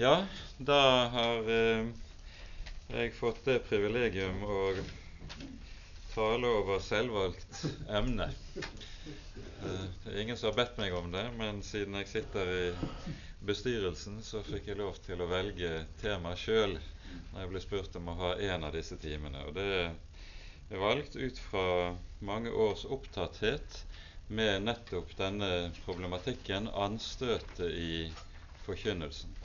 [0.00, 0.26] Ja,
[0.58, 1.86] da har eh,
[2.94, 4.58] jeg fått det privilegium å
[6.12, 7.64] tale over selvvalgt
[7.98, 8.28] emne.
[8.62, 12.68] Eh, det er ingen som har bedt meg om det, men siden jeg sitter i
[13.50, 18.12] bestyrelsen, så fikk jeg lov til å velge tema sjøl når jeg ble spurt om
[18.14, 19.42] å ha en av disse timene.
[19.50, 21.66] Og det er valgt ut fra
[22.22, 23.82] mange års opptatthet
[24.30, 27.92] med nettopp denne problematikken, anstøtet i
[28.62, 29.37] forkynnelsen.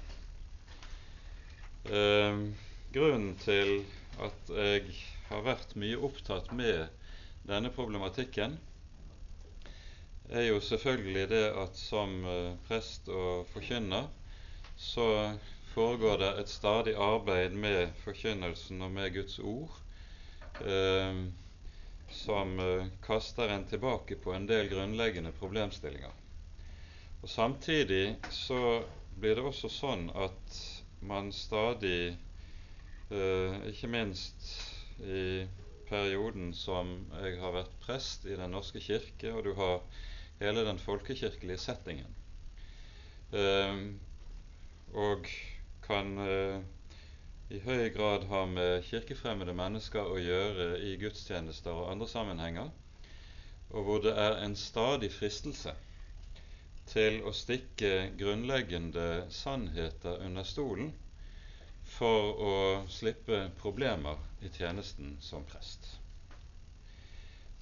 [1.83, 2.37] Eh,
[2.95, 3.81] grunnen til
[4.23, 4.93] at jeg
[5.27, 6.85] har vært mye opptatt med
[7.43, 8.53] denne problematikken,
[10.31, 14.07] er jo selvfølgelig det at som eh, prest og forkynner
[14.79, 15.07] så
[15.73, 19.75] foregår det et stadig arbeid med forkynnelsen og med Guds ord
[20.63, 21.19] eh,
[22.23, 22.55] som
[23.03, 26.15] kaster en tilbake på en del grunnleggende problemstillinger.
[27.23, 28.83] Og Samtidig så
[29.19, 30.61] blir det også sånn at
[31.03, 32.17] man stadig,
[33.11, 34.47] eh, ikke minst
[34.99, 35.47] i
[35.89, 39.81] perioden som jeg har vært prest i Den norske kirke, og du har
[40.39, 42.15] hele den folkekirkelige settingen,
[43.33, 43.83] eh,
[44.93, 45.27] og
[45.83, 46.61] kan eh,
[47.49, 52.71] i høy grad ha med kirkefremmede mennesker å gjøre i gudstjenester og andre sammenhenger,
[53.69, 55.73] og hvor det er en stadig fristelse
[56.91, 60.91] til å stikke grunnleggende sannheter under stolen
[61.95, 62.53] for å
[62.91, 65.87] slippe problemer i tjenesten som prest.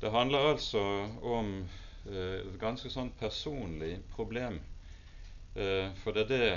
[0.01, 0.81] Det handler altså
[1.21, 1.51] om
[2.09, 4.57] eh, et ganske sånn personlig problem,
[5.53, 6.53] eh, for det er det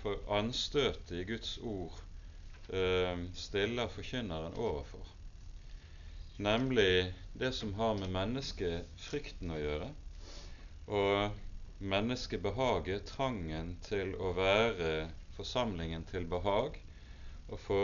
[0.00, 1.98] for anstøtet i Guds ord
[2.72, 5.04] eh, stiller forkynneren overfor,
[6.40, 9.90] nemlig det som har med menneskefrykten å gjøre,
[10.86, 11.42] og
[11.78, 14.90] menneskebehaget, trangen til å være
[15.36, 16.78] forsamlingen til behag,
[17.52, 17.80] og få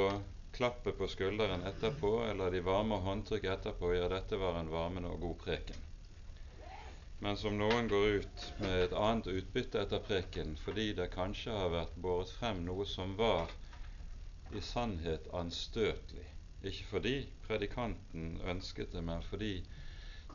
[0.56, 5.20] klappet på skulderen etterpå eller de varme håndtrykk etterpå ja, dette var en varmende og
[5.24, 5.88] god preken.
[7.22, 11.70] Men som noen går ut med et annet utbytte etter preken fordi det kanskje har
[11.70, 13.52] vært båret frem noe som var
[14.52, 16.26] i sannhet anstøtelig.
[16.66, 17.14] Ikke fordi
[17.46, 19.54] predikanten ønsket det, men fordi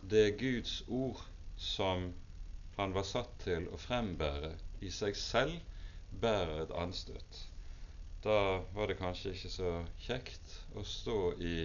[0.02, 1.22] det Guds ord
[1.60, 2.10] som
[2.78, 4.52] han var satt til å frembære,
[4.86, 5.58] i seg selv
[6.22, 7.40] bærer et anstøt.
[8.24, 8.38] Da
[8.76, 9.72] var det kanskje ikke så
[10.06, 11.56] kjekt å stå i,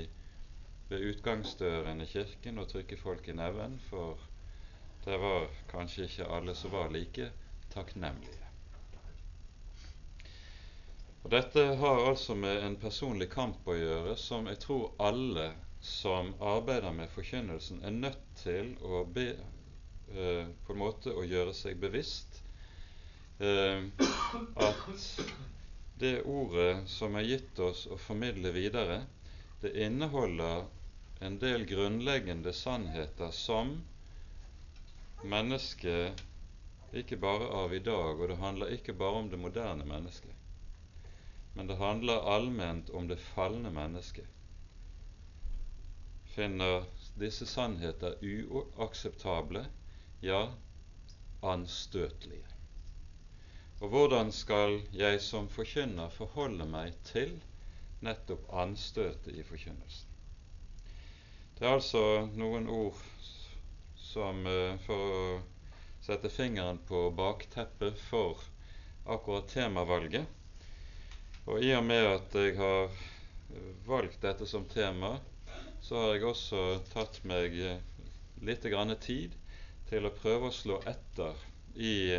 [0.88, 4.20] ved utgangsdøren i kirken og trykke folk i neven, for
[5.04, 7.28] det var kanskje ikke alle som var like
[7.74, 8.40] takknemlige.
[11.22, 15.52] Og Dette har altså med en personlig kamp å gjøre som jeg tror alle
[15.82, 19.32] som arbeider med forkynnelsen, er nødt til å be
[20.16, 22.42] eh, på en måte å gjøre seg bevisst
[23.38, 23.84] eh,
[24.56, 24.84] at
[26.02, 29.02] det ordet som er gitt oss å formidle videre,
[29.62, 30.64] det inneholder
[31.22, 33.76] en del grunnleggende sannheter som
[35.22, 36.22] mennesket
[36.98, 40.34] ikke bare av i dag, og det handler ikke bare om det moderne mennesket,
[41.54, 44.26] men det handler allment om det falne mennesket,
[46.34, 46.82] finner
[47.20, 49.66] disse sannheter uakseptable
[50.22, 50.42] ja,
[51.42, 52.46] anstøtelige.
[53.82, 57.32] Og hvordan skal jeg som forkynner forholde meg til
[58.06, 60.12] nettopp anstøtet i forkynnelsen?
[61.58, 62.04] Det er altså
[62.38, 63.00] noen ord
[63.98, 65.24] som eh, for å
[66.02, 68.38] sette fingeren på bakteppet for
[69.10, 70.26] akkurat temavalget.
[71.50, 75.16] Og i og med at jeg har eh, valgt dette som tema,
[75.82, 77.78] så har jeg også tatt meg eh,
[78.46, 78.66] litt
[79.06, 79.41] tid
[79.92, 81.36] til å prøve å slå etter
[81.76, 82.16] i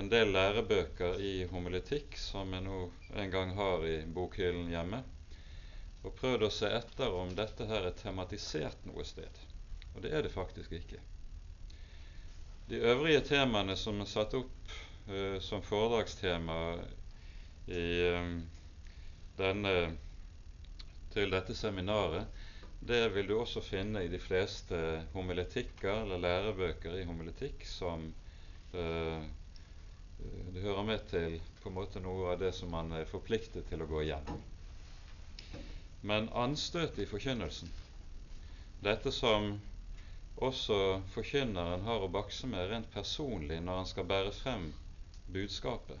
[0.00, 2.78] en del lærebøker i homiletikk som jeg nå
[3.20, 5.02] en gang har i bokhyllen hjemme,
[6.00, 9.42] og prøvd å se etter om dette her er tematisert noe sted.
[9.92, 11.02] Og det er det faktisk ikke.
[12.72, 14.72] De øvrige temaene som er satt opp
[15.10, 16.58] uh, som foredragstema
[17.68, 17.86] i
[18.16, 18.36] um,
[19.36, 19.74] denne,
[21.12, 22.28] til dette seminaret,
[22.80, 24.78] det vil du også finne i de fleste
[25.14, 28.04] homiletikker eller lærebøker i homiletikk som
[28.74, 29.24] uh,
[30.52, 33.82] det hører med til på en måte noe av det som man er forpliktet til
[33.84, 34.40] å gå igjennom.
[36.06, 37.70] Men anstøtet i forkynnelsen,
[38.86, 39.52] dette som
[40.48, 40.78] også
[41.14, 44.68] forkynneren har å bakse med rent personlig når han skal bære frem
[45.34, 45.98] budskapet,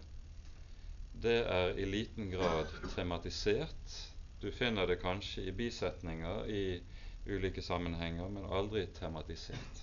[1.18, 3.96] det er i liten grad tematisert
[4.40, 6.80] du finner det kanskje i bisetninger i
[7.26, 9.82] ulike sammenhenger, men aldri tematisert.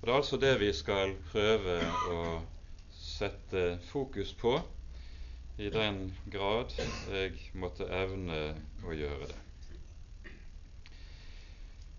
[0.00, 1.78] Og Det er altså det vi skal prøve
[2.12, 2.22] å
[2.92, 4.58] sette fokus på
[5.58, 6.00] i den
[6.32, 6.72] grad
[7.12, 8.40] jeg måtte evne
[8.84, 9.38] å gjøre det.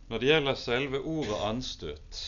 [0.10, 2.20] Når det gjelder selve ordet anstøt,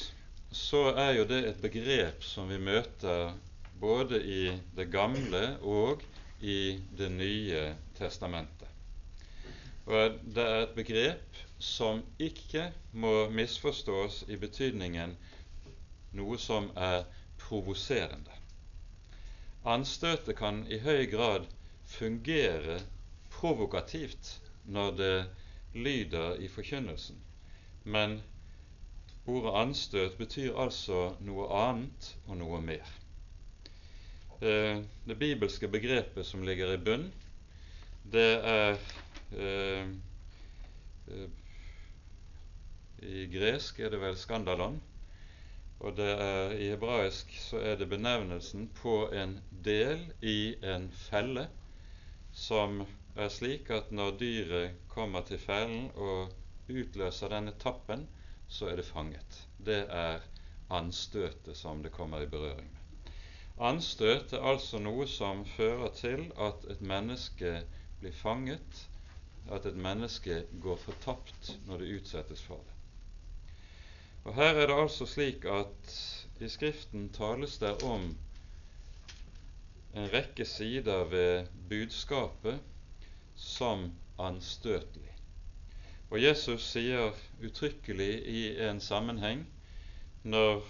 [0.50, 3.36] så er jo det et begrep som vi møter
[3.78, 4.44] både i
[4.76, 6.02] Det gamle og
[6.42, 8.67] i Det nye testamentet.
[9.88, 15.14] Og det er et begrep som ikke må misforstås i betydningen
[16.20, 17.06] noe som er
[17.40, 18.36] provoserende.
[19.68, 21.48] Anstøtet kan i høy grad
[21.88, 22.82] fungere
[23.32, 24.34] provokativt
[24.66, 25.16] når det
[25.74, 27.18] lyder i forkynnelsen,
[27.84, 28.20] men
[29.26, 32.92] ordet anstøt betyr altså noe annet og noe mer.
[34.42, 37.08] Eh, det bibelske begrepet som ligger i bunn,
[38.12, 38.76] det er
[43.08, 44.78] I gresk er det vel skandalon,
[45.80, 49.36] og det er, i hebraisk så er det benevnelsen på en
[49.68, 51.44] del i en felle
[52.32, 52.82] som
[53.18, 56.34] er slik at når dyret kommer til fellen og
[56.70, 58.08] utløser denne tappen,
[58.48, 59.40] så er det fanget.
[59.58, 60.24] Det er
[60.70, 63.14] anstøtet som det kommer i berøring med.
[63.70, 67.56] Anstøt er altså noe som fører til at et menneske
[68.02, 68.88] blir fanget,
[69.52, 72.74] at et menneske går fortapt når det utsettes for det.
[74.28, 75.94] Og Her er det altså slik at
[76.40, 78.10] i Skriften tales det om
[79.96, 82.60] en rekke sider ved budskapet
[83.36, 85.14] som anstøtelig.
[86.10, 89.46] Og Jesus sier uttrykkelig i en sammenheng
[90.24, 90.62] når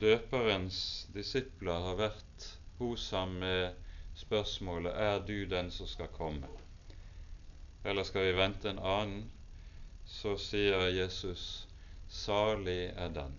[0.00, 0.82] døperens
[1.14, 3.72] disipler har vært hos ham med
[4.14, 6.61] spørsmålet 'Er du den som skal komme?'
[7.84, 9.30] Eller skal vi vente en annen?
[10.06, 11.66] Så sier Jesus
[12.08, 13.38] 'Salig er den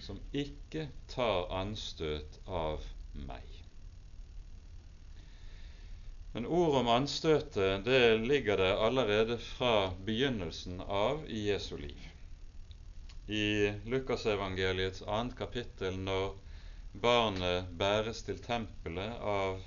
[0.00, 2.82] som ikke tar anstøt av
[3.14, 3.60] meg'.
[6.34, 12.08] Men ordet om anstøtet det ligger der allerede fra begynnelsen av i Jesu liv.
[13.28, 16.34] I Lukasevangeliets annet kapittel, når
[17.06, 19.62] barnet bæres til tempelet av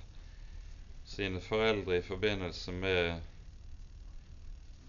[1.07, 3.36] sine foreldre i forbindelse med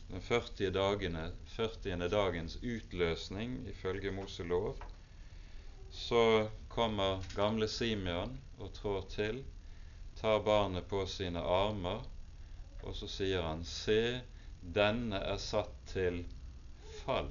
[0.08, 0.70] den 40.
[0.75, 2.08] Dagene, 40.
[2.08, 4.76] dagens utløsning ifølge Moselov,
[5.90, 9.44] så kommer gamle Simeon og trår til
[10.20, 12.02] tar barnet på sine armer,
[12.82, 14.20] og så sier han, Se,
[14.62, 16.25] denne er satt til
[17.04, 17.31] fall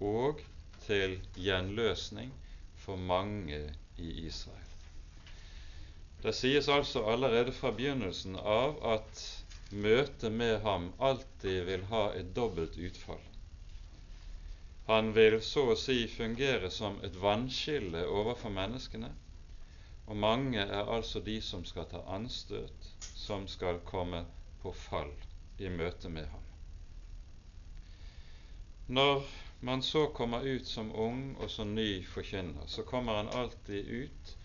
[0.00, 0.40] og
[0.86, 2.32] til gjenløsning
[2.80, 3.58] for mange
[4.00, 4.70] i Israel.
[6.22, 9.20] Det sies altså allerede fra begynnelsen av at
[9.72, 13.22] møtet med ham alltid vil ha et dobbelt utfall.
[14.90, 19.10] Han vil så å si fungere som et vannskille overfor menneskene,
[20.10, 24.24] og mange er altså de som skal ta anstøt, som skal komme
[24.62, 25.12] på fall
[25.58, 26.46] i møte med ham.
[28.90, 29.22] Når
[29.60, 34.36] man så kommer ut som ung og som ny forkynner, så kommer han alltid ut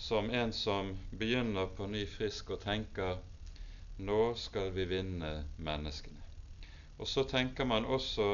[0.00, 3.18] som en som begynner på ny frisk og tenker
[4.08, 6.22] nå skal vi vinne menneskene.
[7.00, 8.26] Og så tenker man også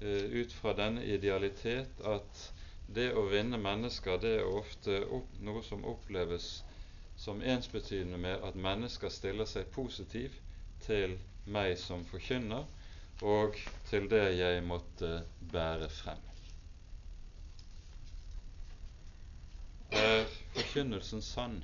[0.00, 2.42] eh, ut fra denne idealitet at
[2.90, 6.50] det å vinne mennesker det er ofte opp, noe som oppleves
[7.20, 10.34] som ensbetydende med at mennesker stiller seg positiv
[10.86, 11.18] til
[11.56, 12.64] meg som forkynner,
[13.22, 13.56] og
[13.90, 15.10] til det jeg måtte
[15.52, 16.22] bære frem.
[20.00, 20.24] Er
[20.56, 21.58] forkynnelsen sann,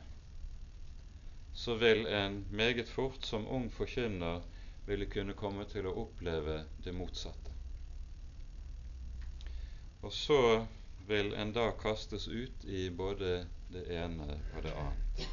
[1.57, 4.43] så vil en meget fort som ung forkynner
[4.87, 7.55] ville kunne komme til å oppleve det motsatte.
[10.05, 10.41] Og så
[11.09, 15.27] vil en da kastes ut i både det ene og det annet.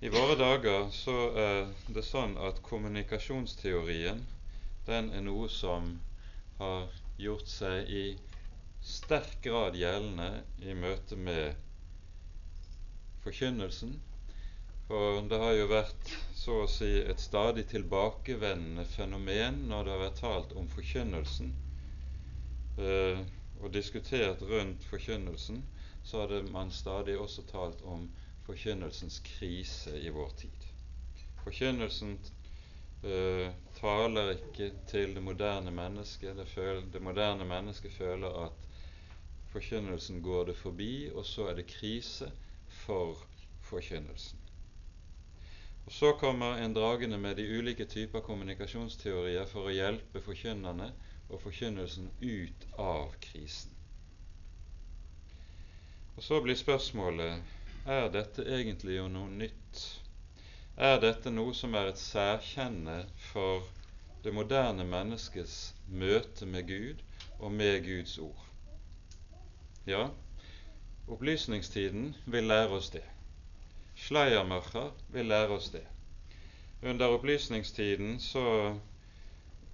[0.00, 1.60] I våre dager så er
[1.92, 4.24] det sånn at kommunikasjonsteorien
[4.88, 5.98] den er noe som
[6.58, 6.88] har
[7.20, 8.04] gjort seg i
[8.80, 10.30] sterk grad gjeldende
[10.64, 11.52] i møte med
[13.26, 13.98] forkynnelsen.
[14.90, 20.00] For det har jo vært så å si et stadig tilbakevendende fenomen når det har
[20.00, 21.52] vært talt om forkynnelsen.
[22.86, 23.20] Eh,
[23.60, 25.60] og diskutert rundt forkynnelsen,
[26.02, 28.08] så hadde man stadig også talt om
[28.48, 30.66] forkynnelsens krise i vår tid.
[31.44, 32.18] Forkynnelsen
[33.06, 33.46] eh,
[33.78, 36.34] taler ikke til det moderne mennesket.
[36.42, 38.68] Det, det moderne mennesket føler at
[39.54, 42.34] forkynnelsen går det forbi, og så er det krise
[42.82, 43.22] for
[43.70, 44.49] forkynnelsen.
[45.86, 50.92] Og Så kommer en dragende med de ulike typer kommunikasjonsteorier for å hjelpe forkynnerne
[51.28, 53.74] og forkynnelsen ut av krisen.
[56.16, 57.56] Og Så blir spørsmålet
[57.86, 59.84] er dette egentlig noe nytt?
[60.76, 62.96] Er dette noe som er et særkjenne
[63.30, 63.64] for
[64.24, 67.00] det moderne menneskets møte med Gud
[67.38, 68.44] og med Guds ord?
[69.88, 70.10] Ja,
[71.08, 73.04] opplysningstiden vil lære oss det.
[74.00, 75.84] Schleiermacher vil lære oss det.
[76.82, 78.44] Under opplysningstiden så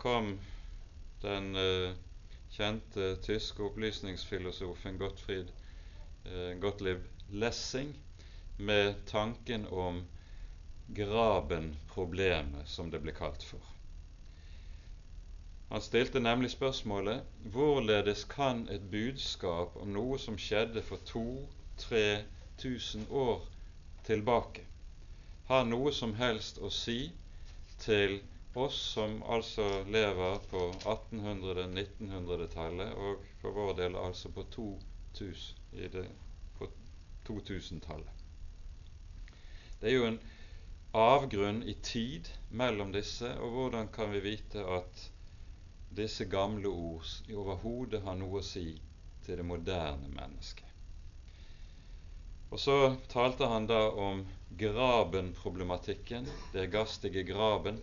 [0.03, 0.33] kom
[1.23, 1.95] den eh,
[2.51, 5.47] kjente tyske opplysningsfilosofen Gottfried
[6.27, 6.99] eh, Gottlieb
[7.31, 7.95] Lessing
[8.59, 10.07] med tanken om
[10.95, 13.61] Graben-problemet, som det ble kalt for.
[15.71, 17.23] Han stilte nemlig spørsmålet
[17.55, 23.43] hvorledes kan et budskap om noe som skjedde for 2000-3000 år
[24.07, 24.63] tilbake,
[25.51, 27.13] har noe som helst å si
[27.83, 28.21] til
[28.57, 34.43] oss som altså lever på 1800-1900-tallet, og for vår del altså på
[37.27, 38.13] 2000-tallet.
[39.81, 40.21] Det er jo en
[40.97, 45.11] avgrunn i tid mellom disse, og hvordan kan vi vite at
[45.97, 48.81] disse gamle ord overhodet har noe å si
[49.27, 50.66] til det moderne mennesket?
[52.51, 52.77] Og så
[53.11, 57.83] talte han da om graben-problematikken, det gastige graben,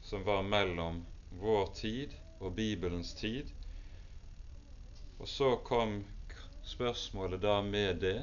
[0.00, 1.00] som var mellom
[1.40, 3.48] vår tid og Bibelens tid.
[5.18, 6.02] Og så kom
[6.62, 8.18] spørsmålet da med det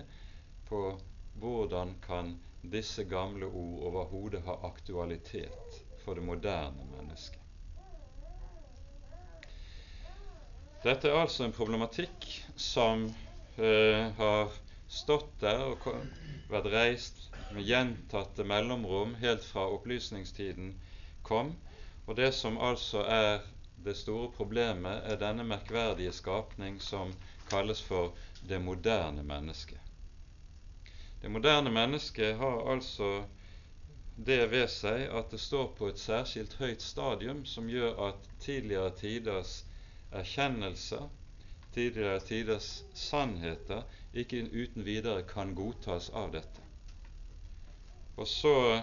[0.70, 1.00] på
[1.42, 7.38] hvordan kan disse gamle ord overhodet ha aktualitet for det moderne mennesket.
[10.82, 12.26] Dette er altså en problematikk
[12.58, 13.04] som
[13.58, 14.54] eh, har
[14.92, 15.86] stått der og
[16.52, 17.22] vært reist
[17.56, 20.74] med gjentatte mellomrom helt fra opplysningstiden
[21.28, 21.54] kom,
[22.06, 23.46] og det som altså er
[23.86, 27.14] det store problemet, er denne merkverdige skapning som
[27.50, 28.12] kalles for
[28.50, 29.80] det moderne mennesket.
[31.22, 33.24] Det moderne mennesket har altså
[34.26, 38.92] det ved seg at det står på et særskilt høyt stadium som gjør at tidligere
[39.00, 39.54] tiders
[40.12, 41.08] erkjennelser,
[41.74, 43.84] tidligere tiders sannheter,
[44.14, 46.64] ikke uten videre kan godtas av dette.
[48.20, 48.82] Og så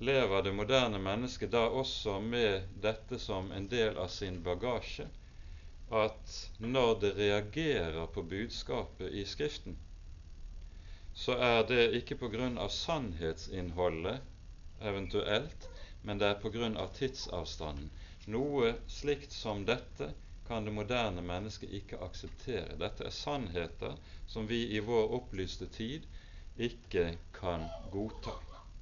[0.00, 5.06] lever det moderne mennesket da også med dette som en del av sin bagasje,
[5.90, 9.76] at når det reagerer på budskapet i Skriften,
[11.12, 12.16] så er det ikke
[12.62, 14.20] av sannhetsinnholdet
[14.80, 15.66] eventuelt,
[16.02, 16.40] men det er
[16.80, 17.90] av tidsavstanden.
[18.30, 20.12] Noe slikt som dette
[20.50, 22.74] kan det moderne mennesket ikke akseptere.
[22.80, 23.92] Dette er sannheter
[24.26, 26.08] som vi i vår opplyste tid
[26.58, 28.34] ikke kan godta.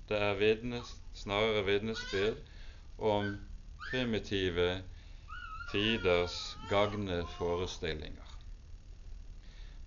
[0.09, 2.41] Det er vidnes, snarere vitnesbyrd
[2.99, 3.35] om
[3.91, 4.71] primitive
[5.69, 8.37] tiders gagne forestillinger.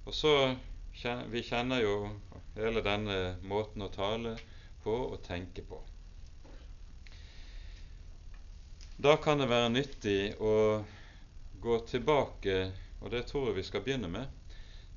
[0.05, 0.55] Og så
[1.01, 1.93] Vi kjenner jo
[2.53, 4.35] hele denne måten å tale
[4.83, 5.79] på og tenke på.
[9.01, 10.83] Da kan det være nyttig å
[11.61, 12.55] gå tilbake,
[13.01, 14.25] og det tror jeg vi skal begynne med,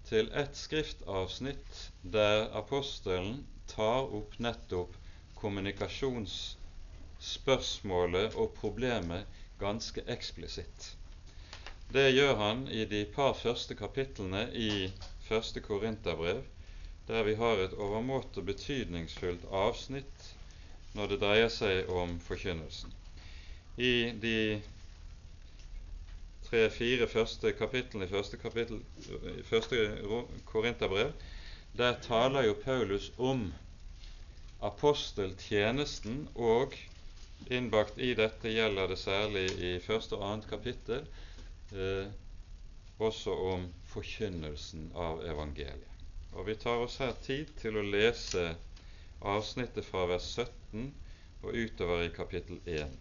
[0.09, 3.37] til et skriftavsnitt der apostelen
[3.71, 4.93] tar opp nettopp
[5.41, 9.23] kommunikasjonsspørsmålet og problemet
[9.61, 10.81] ganske eksplisitt.
[11.93, 14.93] Det gjør han i de par første kapitlene i
[15.29, 16.43] første Korinterbrev,
[17.09, 20.31] der vi har et overmåte betydningsfullt avsnitt
[20.97, 22.91] når det dreier seg om forkynnelsen.
[23.77, 24.37] I de
[26.55, 28.83] tre-fire første kapitlene i første, kapittel,
[29.49, 29.79] første
[30.47, 31.09] Korinterbrev,
[31.79, 33.49] der taler jo Paulus om
[34.63, 36.77] aposteltjenesten, og
[37.51, 41.03] innbakt i dette gjelder det særlig i første og annet kapittel
[41.75, 42.07] eh,
[43.03, 45.91] også om forkynnelsen av evangeliet.
[46.39, 48.47] Og vi tar oss her tid til å lese
[49.35, 50.87] avsnittet fra vers 17
[51.43, 52.95] og utover i kapittel 1.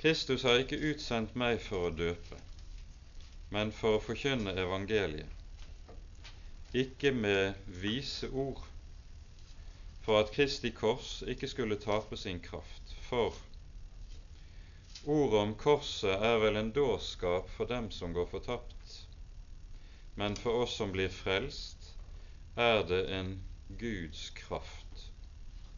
[0.00, 2.38] Kristus har ikke utsendt meg for å døpe,
[3.54, 5.32] men for å forkynne evangeliet,
[6.76, 8.60] ikke med vise ord,
[10.04, 12.94] for at Kristi kors ikke skulle tape sin kraft.
[13.08, 13.34] For
[15.06, 18.76] ordet om korset er vel en dårskap for dem som går fortapt
[20.16, 21.92] men for oss som blir frelst,
[22.56, 23.34] er det en
[23.78, 25.10] Guds kraft.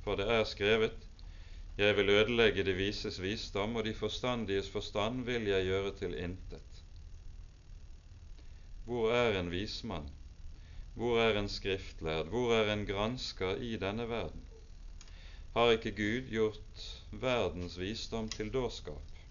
[0.04, 1.07] For det er skrevet:"
[1.78, 6.80] Jeg vil ødelegge de vises visdom, og de forstandiges forstand vil jeg gjøre til intet.
[8.84, 10.08] Hvor er en vismann?
[10.94, 12.26] Hvor er en skriftlærd?
[12.26, 14.42] Hvor er en gransker i denne verden?
[15.54, 16.82] Har ikke Gud gjort
[17.12, 19.22] verdens visdom til dårskap?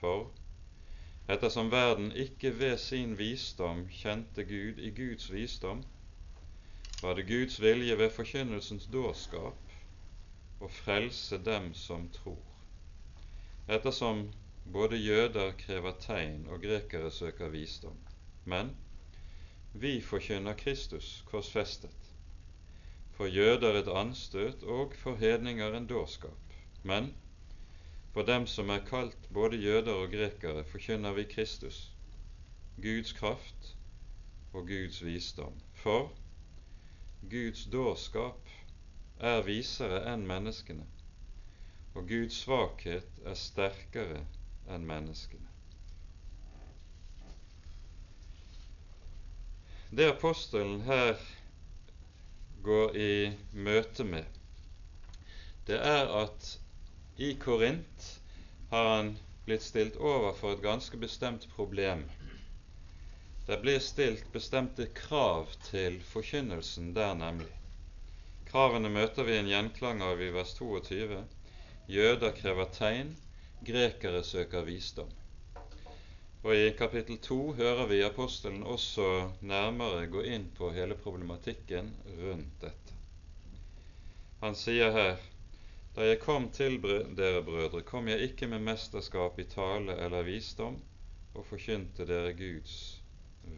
[0.00, 0.30] For
[1.28, 5.84] ettersom verden ikke ved sin visdom kjente Gud i Guds visdom,
[7.02, 9.63] var det Guds vilje ved forkynnelsens dårskap
[10.64, 12.40] å frelse dem som tror,
[13.76, 14.24] ettersom
[14.76, 17.98] både jøder krever tegn og grekere søker visdom.
[18.44, 18.72] Men
[19.72, 22.10] vi forkynner Kristus korsfestet,
[23.16, 26.56] for jøder et anstøt og for hedninger en dårskap.
[26.82, 27.12] Men
[28.14, 31.90] for dem som er kalt både jøder og grekere, forkynner vi Kristus,
[32.82, 33.74] Guds kraft
[34.52, 35.56] og Guds visdom.
[35.74, 36.12] For
[37.30, 38.50] Guds dårskap
[39.20, 40.86] er visere enn menneskene,
[41.94, 44.24] og Guds svakhet er sterkere
[44.74, 45.50] enn menneskene.
[49.94, 51.14] Det apostelen her
[52.66, 53.12] går i
[53.52, 54.26] møte med,
[55.66, 56.58] det er at
[57.16, 58.08] i Korint
[58.72, 59.14] har han
[59.46, 62.02] blitt stilt overfor et ganske bestemt problem.
[63.46, 67.52] Det blir stilt bestemte krav til forkynnelsen der, nemlig.
[68.54, 71.16] Kravene møter vi en gjenklang av i vers 22.
[71.90, 73.08] Jøder krever tegn,
[73.66, 75.08] grekere søker visdom.
[76.46, 79.08] Og I kapittel 2 hører vi apostelen også
[79.50, 81.88] nærmere gå inn på hele problematikken
[82.20, 82.94] rundt dette.
[84.44, 85.24] Han sier her
[85.96, 86.78] da jeg kom til
[87.18, 90.76] dere brødre, kom jeg ikke med mesterskap i tale eller visdom
[91.34, 92.78] og forkynte dere Guds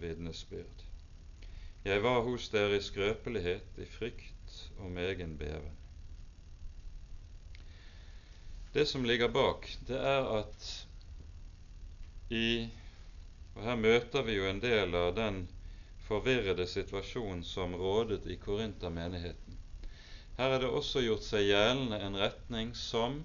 [0.01, 0.87] vitnesbyrd.
[1.85, 4.33] Jeg var hos dere i skrøpelighet, i frykt
[4.79, 5.77] og megen egen beven.
[8.73, 10.67] Det som ligger bak, det er at
[12.31, 12.69] i
[13.57, 15.37] Og her møter vi jo en del av den
[16.07, 19.57] forvirrede situasjonen som rådet i Korintermenigheten.
[20.37, 23.23] Her er det også gjort seg gjeldende en retning som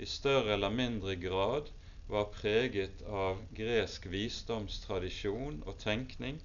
[0.00, 1.68] i større eller mindre grad
[2.08, 6.40] var preget av gresk visdomstradisjon og tenkning,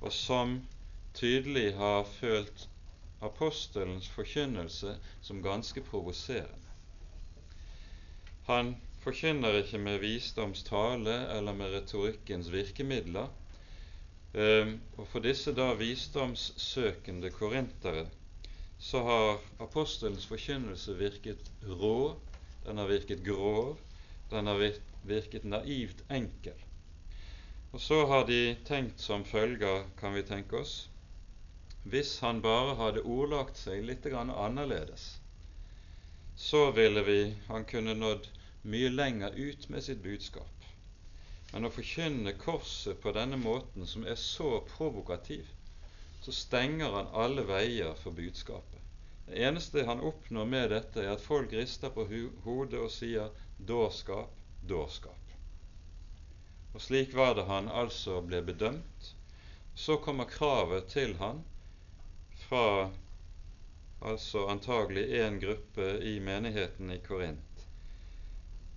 [0.00, 0.56] og som
[1.20, 2.66] tydelig har følt
[3.20, 6.74] apostelens forkynnelse som ganske provoserende.
[8.46, 13.28] Han forkynner ikke med visdomstale eller med retorikkens virkemidler,
[14.34, 18.06] ehm, og for disse da visdomssøkende korintere
[18.78, 22.16] så har apostelens forkynnelse virket rå,
[22.66, 23.78] den har virket grov,
[24.30, 24.72] den har
[25.06, 26.58] virket naivt enkel.
[27.72, 30.88] Og så har de tenkt som følger, kan vi tenke oss,
[31.90, 35.04] hvis han bare hadde ordlagt seg litt annerledes,
[36.36, 38.26] så ville vi han kunne nådd
[38.72, 40.66] mye lenger ut med sitt budskap.
[41.52, 45.46] Men å forkynne korset på denne måten, som er så provokativ,
[46.24, 48.82] så stenger han alle veier for budskapet.
[49.26, 52.08] Det eneste han oppnår med dette, er at folk rister på
[52.44, 55.34] hodet og sier 'dårskap, dårskap'.
[56.74, 59.12] Og slik var det han altså ble bedømt.
[59.74, 61.44] Så kommer kravet til han
[62.48, 62.90] fra
[64.00, 67.66] altså antagelig en gruppe i menigheten i Korint.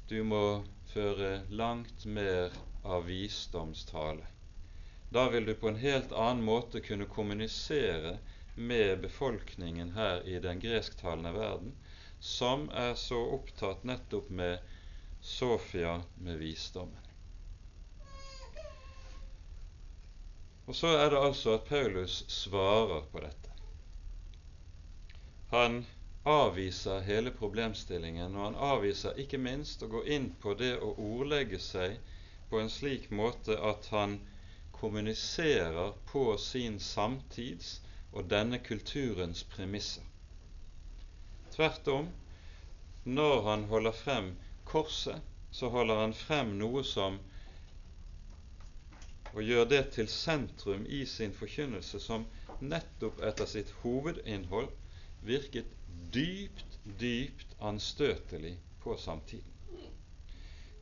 [0.09, 4.25] Du må føre langt mer av visdomstale.
[5.09, 8.17] Da vil du på en helt annen måte kunne kommunisere
[8.55, 11.75] med befolkningen her i den gresktalende verden,
[12.19, 14.57] som er så opptatt nettopp med
[15.21, 17.05] Sofia med visdommen.
[20.65, 23.48] Og så er det altså at Paulus svarer på dette.
[25.51, 25.85] Han
[26.23, 31.57] avviser hele problemstillingen, og han avviser ikke minst å gå inn på det å ordlegge
[31.67, 31.95] seg
[32.51, 34.13] på en slik måte at han
[34.77, 37.71] kommuniserer på sin samtids
[38.11, 40.05] og denne kulturens premisser.
[41.55, 42.11] Tvert om,
[43.09, 44.29] når han holder frem
[44.69, 45.17] korset,
[45.49, 47.17] så holder han frem noe som
[49.33, 52.29] og gjør det til sentrum i sin forkynnelse, som
[52.61, 54.69] nettopp etter sitt hovedinnhold
[55.21, 55.71] virket
[56.13, 59.55] dypt, dypt anstøtelig på samtiden.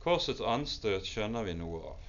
[0.02, 2.04] Korsets anstøt skjønner vi noe av.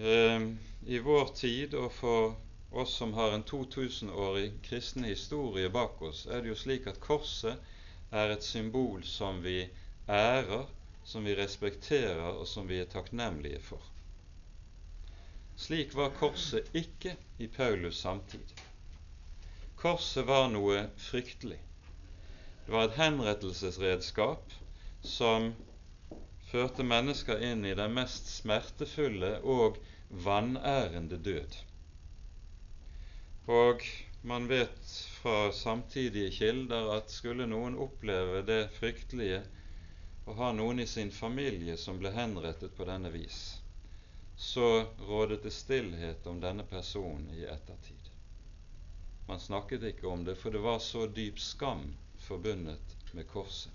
[0.00, 0.46] Ehm,
[0.86, 2.34] I vår tid, og for
[2.70, 7.60] oss som har en 2000-årig kristen historie bak oss, er det jo slik at korset
[8.10, 9.68] er et symbol som vi
[10.08, 10.66] ærer,
[11.04, 13.82] som vi respekterer, og som vi er takknemlige for.
[15.60, 18.56] Slik var korset ikke i Paulus samtid.
[19.80, 21.56] Korset var noe fryktelig.
[22.66, 24.52] Det var et henrettelsesredskap
[25.00, 25.54] som
[26.50, 29.78] førte mennesker inn i den mest smertefulle og
[30.26, 31.56] vanærende død.
[33.48, 33.86] Og
[34.22, 39.40] man vet fra samtidige kilder at skulle noen oppleve det fryktelige
[40.28, 43.40] å ha noen i sin familie som ble henrettet på denne vis,
[44.36, 44.68] så
[45.08, 47.99] rådet det stillhet om denne personen i ettertid.
[49.30, 53.72] Han snakket ikke om det, for det var så dyp skam forbundet med korset.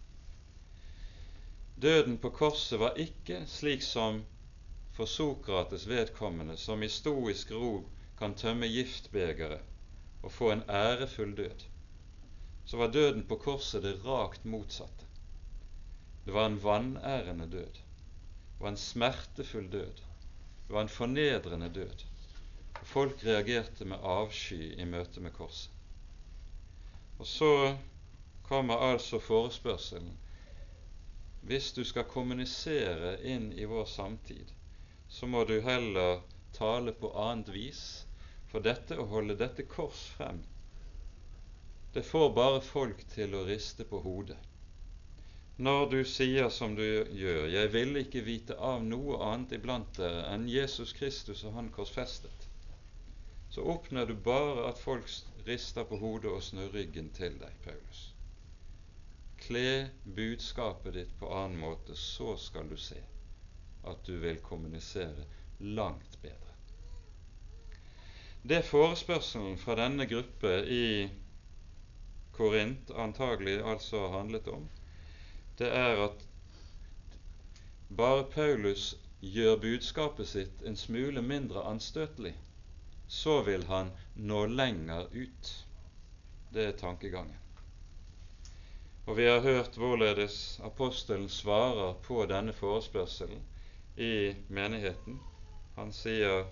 [1.76, 4.20] Døden på korset var ikke slik som
[4.98, 7.86] for Sokrates vedkommende, som i stoisk ro
[8.20, 9.64] kan tømme giftbegeret
[10.24, 11.66] og få en ærefull død,
[12.66, 15.08] så var døden på korset det rakt motsatte.
[16.26, 17.80] Det var en vanærende død.
[17.80, 20.04] Det var en smertefull død.
[20.68, 22.06] Det var en fornedrende død.
[22.86, 25.72] Folk reagerte med avsky i møte med korset.
[27.20, 27.52] Og så
[28.46, 30.14] kommer altså forespørselen
[31.46, 34.50] hvis du skal kommunisere inn i vår samtid,
[35.08, 36.24] så må du heller
[36.58, 37.82] tale på annet vis,
[38.50, 40.40] for dette å holde dette kors frem,
[41.94, 44.40] det får bare folk til å riste på hodet.
[45.58, 50.26] Når du sier som du gjør, 'Jeg ville ikke vite av noe annet iblant dere
[50.34, 52.45] enn Jesus Kristus og Han korsfestet',
[53.56, 55.08] så oppnår du bare at folk
[55.48, 58.02] rister på hodet og snur ryggen til deg, Paulus.
[59.40, 63.00] Kle budskapet ditt på annen måte, så skal du se
[63.88, 65.24] at du vil kommunisere
[65.80, 66.52] langt bedre.
[68.44, 70.86] Det forespørselen fra denne gruppe i
[72.36, 74.68] Korint antagelig altså handlet om,
[75.64, 76.28] det er at
[77.88, 82.36] bare Paulus gjør budskapet sitt en smule mindre anstøtelig,
[83.08, 85.66] så vil han nå lenger ut.
[86.50, 87.38] Det er tankegangen.
[89.06, 93.44] Og vi har hørt hvorledes apostelen svarer på denne forespørselen
[93.96, 95.20] i menigheten.
[95.76, 96.48] Han sier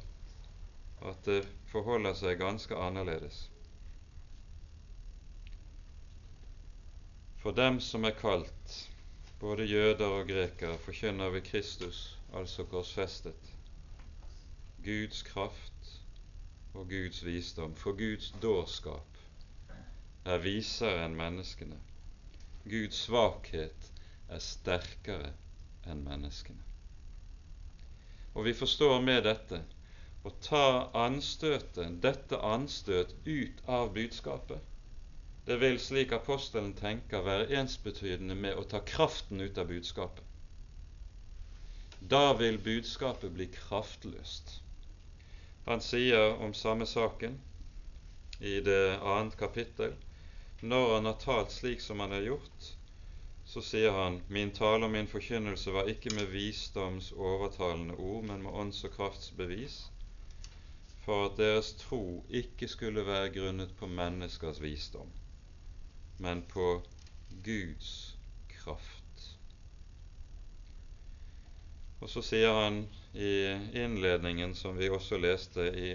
[1.01, 3.47] at det forholder seg ganske annerledes.
[7.41, 8.77] For dem som er kalt,
[9.41, 13.49] både jøder og grekere, forkynner vi Kristus, altså korsfestet,
[14.85, 15.72] Guds kraft
[16.73, 17.75] og Guds visdom.
[17.75, 19.17] For Guds dårskap
[20.25, 21.77] er visere enn menneskene.
[22.63, 23.89] Guds svakhet
[24.29, 25.33] er sterkere
[25.89, 26.63] enn menneskene.
[28.33, 29.59] Og vi forstår med dette
[30.23, 34.61] å ta anstøtet, dette anstøt, ut av budskapet.
[35.45, 40.23] Det vil, slik apostelen tenker, være ensbetydende med å ta kraften ut av budskapet.
[41.99, 44.62] Da vil budskapet bli kraftløst.
[45.65, 47.39] Han sier om samme saken
[48.39, 49.93] i det annet kapittel
[50.63, 52.67] når han har talt slik som han har gjort,
[53.45, 58.43] så sier han min tale og min forkynnelse var ikke med visdoms overtalende ord, men
[58.45, 59.77] med ånds- og kraftsbevis,
[61.03, 65.11] for at deres tro ikke skulle være grunnet på menneskers visdom,
[66.23, 66.67] men på
[67.43, 68.17] Guds
[68.55, 69.27] kraft.
[71.99, 75.93] Og så sier han i innledningen, som vi også leste i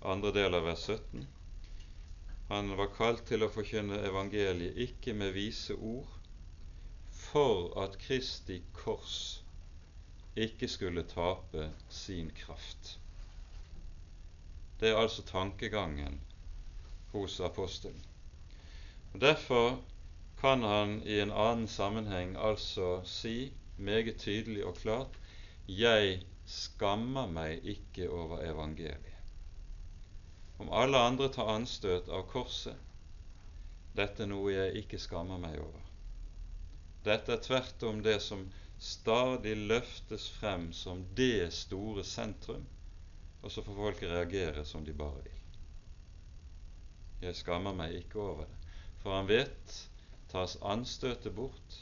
[0.00, 1.26] andre del av vers 17,
[2.48, 6.10] han var kalt til å forkynne evangeliet ikke med vise ord,
[7.10, 9.40] for at Kristi kors
[10.36, 12.96] ikke skulle tape sin kraft.
[14.80, 16.20] Det er altså tankegangen
[17.14, 18.02] hos apostelen.
[19.14, 19.78] Derfor
[20.40, 25.16] kan han i en annen sammenheng altså si meget tydelig og klart
[25.66, 29.32] jeg skammer meg ikke over evangeliet.
[30.62, 32.76] Om alle andre tar anstøt av korset,
[33.98, 35.82] dette er noe jeg ikke skammer meg over.
[37.04, 38.46] Dette er tvert om det som
[38.78, 42.66] stadig løftes frem som det store sentrum,
[43.42, 45.42] og så får folk reagere som de bare vil.
[47.26, 48.70] Jeg skammer meg ikke over det,
[49.02, 49.76] for han vet
[50.30, 51.80] tas anstøtet bort,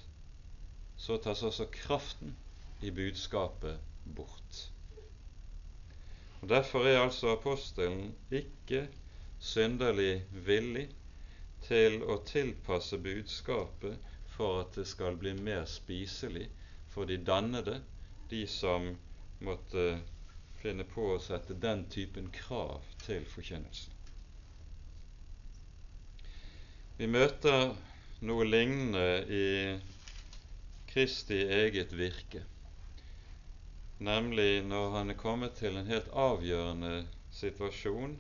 [0.97, 2.37] så tas også kraften
[2.85, 3.81] i budskapet
[4.17, 4.61] bort.
[6.41, 8.83] Og Derfor er altså apostelen ikke
[9.41, 10.89] synderlig villig
[11.65, 16.51] til å tilpasse budskapet for at det skal bli mer spiselig
[16.93, 17.81] for de dannede,
[18.31, 18.91] de som
[19.45, 19.87] måtte
[20.61, 23.93] finne på å sette den typen krav til forkynnelsen.
[26.97, 27.73] Vi møter
[28.25, 29.47] noe lignende i
[30.93, 32.45] Kristi eget virke,
[33.99, 37.05] nemlig når han er kommet til en helt avgjørende
[37.35, 38.17] situasjon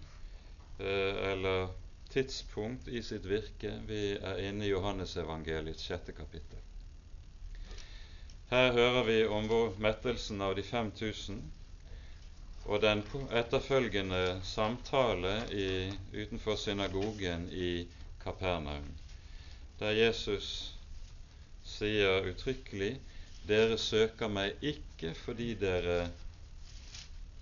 [0.79, 1.69] eh, eller
[2.15, 3.73] tidspunkt i sitt virke.
[3.89, 6.61] Vi er inne i Johannesevangeliets sjette kapittel.
[8.51, 9.49] Her hører vi om
[9.83, 11.41] mettelsen av de 5000
[12.65, 13.03] og den
[13.41, 15.67] etterfølgende samtale i,
[16.15, 17.87] utenfor synagogen i
[18.23, 18.87] Kapernaum,
[19.81, 20.47] der Jesus
[21.65, 22.95] sier uttrykkelig
[23.48, 25.98] dere søker meg ikke fordi dere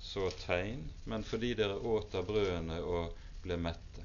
[0.03, 4.05] så tegn, men fordi dere åt av brødene og ble mette.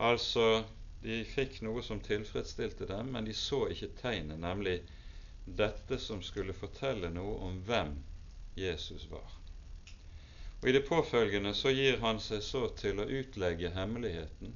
[0.00, 0.64] Altså,
[1.04, 4.78] de fikk noe som tilfredsstilte dem, men de så ikke tegnet, nemlig
[5.44, 7.92] dette som skulle fortelle noe om hvem
[8.56, 9.28] Jesus var.
[10.62, 14.54] Og I det påfølgende så gir han seg så til å utlegge hemmeligheten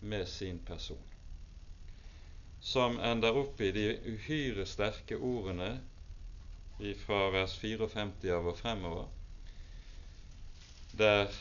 [0.00, 1.02] med sin person,
[2.60, 5.70] som ender opp i de uhyre sterke ordene
[7.04, 9.08] fra vers 54 av og fremover,
[10.98, 11.34] der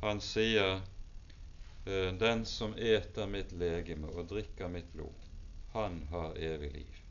[0.00, 5.28] han sier eh, den som eter mitt legeme og drikker mitt blod,
[5.74, 7.04] han har evig liv,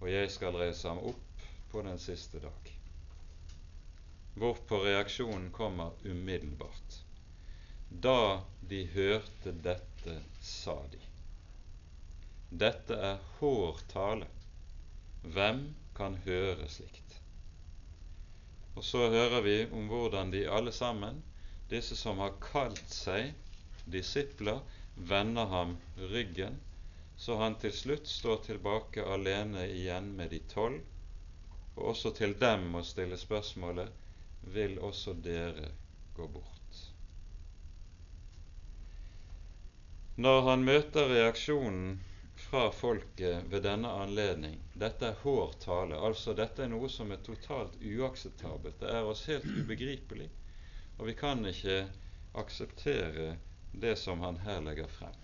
[0.00, 2.74] og jeg skal reise ham opp på den siste dag
[4.38, 6.98] hvorpå reaksjonen kommer umiddelbart.
[7.90, 11.07] Da de hørte dette, sa de.
[12.50, 14.26] Dette er hård tale.
[15.22, 17.18] Hvem kan høre slikt?
[18.78, 21.20] Og så hører vi om hvordan de alle sammen,
[21.68, 23.34] disse som har kalt seg
[23.84, 24.62] disipler,
[24.96, 26.56] vender ham ryggen,
[27.18, 30.80] så han til slutt står tilbake alene igjen med de tolv,
[31.76, 33.92] og også til dem må stille spørsmålet
[34.54, 35.68] vil også dere
[36.16, 36.84] gå bort.
[40.16, 41.98] Når han møter reaksjonen
[42.50, 47.20] fra folket ved denne anledning Dette er hård tale, altså dette er noe som er
[47.24, 48.78] totalt uakseptabelt.
[48.80, 50.30] Det er oss helt ubegripelig,
[50.96, 51.82] og vi kan ikke
[52.40, 53.34] akseptere
[53.72, 55.18] det som han her legger frem.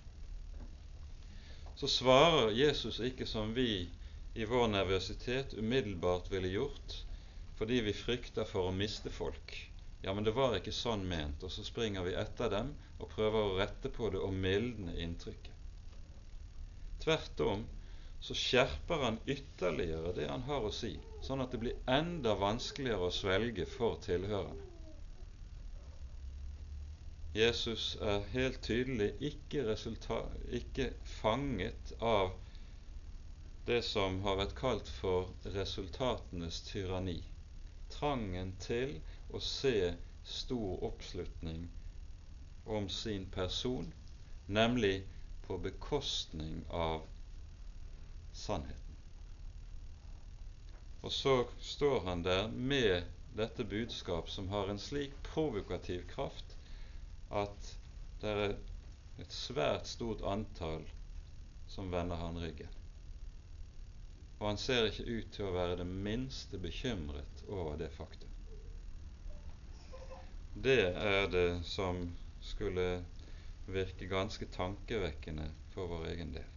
[1.74, 3.88] Så svarer Jesus ikke som vi
[4.34, 7.00] i vår nervøsitet umiddelbart ville gjort
[7.56, 9.56] fordi vi frykter for å miste folk.
[10.02, 13.40] Ja, men det var ikke sånn ment, og så springer vi etter dem og prøver
[13.40, 15.53] å rette på det og mildne inntrykket.
[17.04, 17.64] Tvert om
[18.24, 23.10] så skjerper han ytterligere det han har å si, sånn at det blir enda vanskeligere
[23.10, 24.70] å svelge for tilhørerne.
[27.34, 29.76] Jesus er helt tydelig ikke,
[30.60, 30.88] ikke
[31.18, 32.32] fanget av
[33.68, 37.18] det som har vært kalt for resultatenes tyranni
[37.94, 38.96] trangen til
[39.34, 41.66] å se stor oppslutning
[42.64, 43.92] om sin person,
[44.46, 45.02] nemlig
[45.46, 47.02] på bekostning av
[48.32, 48.98] sannheten.
[51.04, 56.56] Og så står han der med dette budskap som har en slik provokativ kraft
[57.34, 57.74] at
[58.22, 58.56] det er
[59.24, 60.86] et svært stort antall
[61.68, 62.80] som vender han ryggen
[64.44, 68.28] og han ser ikke ut til å være det minste bekymret over det faktum.
[70.66, 72.02] Det er det som
[72.44, 73.04] skulle
[73.66, 76.50] virke ganske tankevekkende for vår egen del.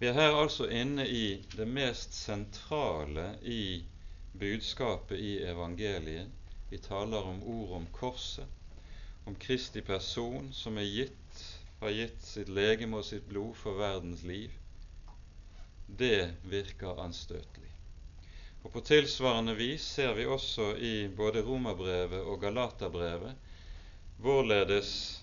[0.00, 3.84] Vi er her altså inne i det mest sentrale i
[4.38, 6.32] budskapet i evangeliet.
[6.70, 8.48] Vi taler om ord om korset,
[9.24, 11.44] om Kristi person som gitt,
[11.80, 14.50] har gitt sitt legeme og sitt blod for verdens liv,
[15.86, 17.70] det virker anstøtelig.
[18.64, 23.34] Og På tilsvarende vis ser vi også i både Romerbrevet og Galaterbrevet
[24.16, 25.22] hvorledes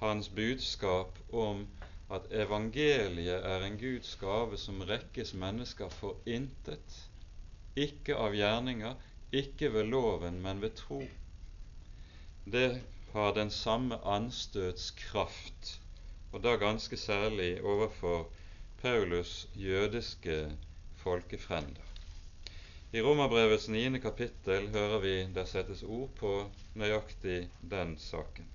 [0.00, 1.66] hans budskap om
[2.10, 6.96] at evangeliet er en Guds gave som rekkes mennesker for intet,
[7.76, 8.96] ikke av gjerninger,
[9.32, 11.02] ikke ved loven, men ved tro.
[12.44, 12.80] Det
[13.12, 15.76] har den samme anstøtskraft,
[16.32, 18.26] og da ganske særlig overfor
[18.82, 20.40] Paulus' jødiske
[20.96, 21.89] folkefrender.
[22.92, 26.30] I Romerbrevets niende kapittel hører vi der settes ord på
[26.74, 28.48] nøyaktig den saken.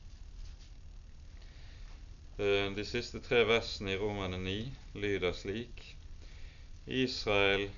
[2.35, 4.55] Eh, de siste tre versene i Romerne 9
[4.99, 5.85] lyder slik
[6.85, 7.69] Israel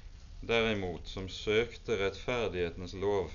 [0.41, 3.29] derimot, som søkte rettferdighetens lov,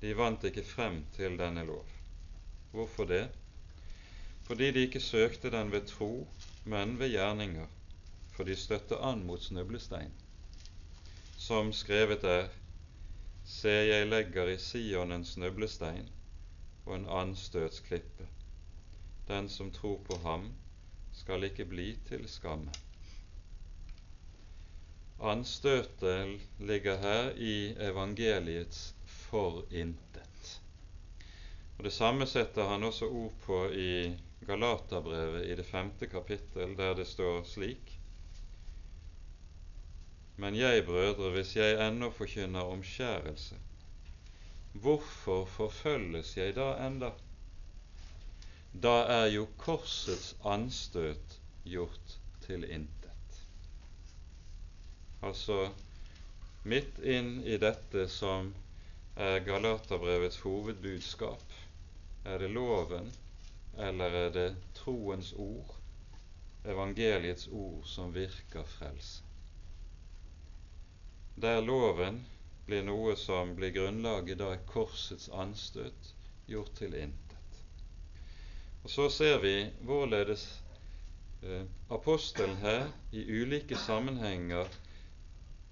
[0.00, 1.82] de vant ikke frem til denne lov.
[2.70, 3.24] Hvorfor det?
[4.46, 6.28] Fordi de ikke søkte den ved tro,
[6.64, 7.66] men ved gjerninger
[8.36, 10.14] for de støtte an mot snublestein,
[11.48, 12.48] som skrevet er
[13.48, 16.10] Se, jeg legger i Sion en snublestein
[16.84, 18.26] og en anstøtsklippe.
[19.30, 20.50] Den som tror på ham,
[21.16, 22.74] skal ikke bli til skamme.
[25.32, 30.52] Anstøtet ligger her i evangeliets forintet.
[31.78, 33.92] Og Det samme setter han også ord på i
[34.46, 37.97] Galaterbrevet i det femte kapittel, der det står slik
[40.38, 43.56] men jeg, brødre, hvis jeg ennå forkynner omskjærelse,
[44.72, 47.10] hvorfor forfølges jeg da enda?
[48.82, 52.14] Da er jo korsets anstøt gjort
[52.46, 53.42] til intet.
[55.26, 55.72] Altså
[56.62, 58.52] midt inn i dette som
[59.18, 61.56] er Galaterbrevets hovedbudskap,
[62.24, 63.10] er det loven,
[63.78, 65.74] eller er det troens ord,
[66.64, 69.27] evangeliets ord, som virker frelse?
[71.42, 72.24] Der loven
[72.66, 76.08] blir noe som blir grunnlaget da er korsets anstøt
[76.50, 77.60] gjort til intet.
[78.82, 79.54] Og Så ser vi
[79.86, 80.44] hvorledes
[81.42, 84.66] eh, apostelen her i ulike sammenhenger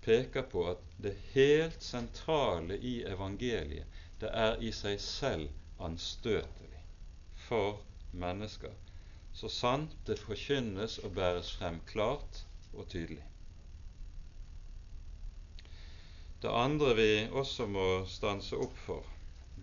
[0.06, 3.86] peker på at det helt sentrale i evangeliet,
[4.20, 5.48] det er i seg selv
[5.82, 6.82] anstøtelig
[7.48, 7.80] for
[8.12, 8.72] mennesker,
[9.32, 13.24] så sant det forkynnes og bæres frem klart og tydelig.
[16.46, 19.06] Det andre vi også må stanse opp for,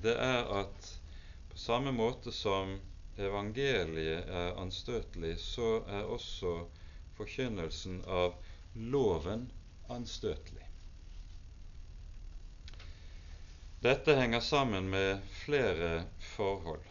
[0.04, 0.88] det er at
[1.54, 2.74] på samme måte som
[3.15, 6.52] evangeliet er anstøtelig, så er også
[7.15, 8.36] forkynnelsen av
[8.76, 9.46] loven
[9.96, 10.67] anstøtelig.
[13.88, 15.93] Dette henger sammen med flere
[16.36, 16.84] forhold,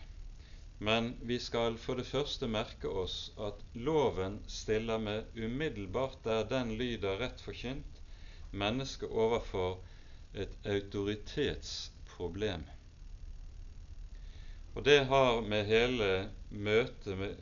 [0.80, 6.78] men vi skal for det første merke oss at loven stiller med umiddelbart der den
[6.80, 7.91] lyder rett forkynt,
[8.52, 9.80] mennesket overfor
[10.34, 12.64] et autoritetsproblem.
[14.74, 17.36] Og det har med hele møtet med,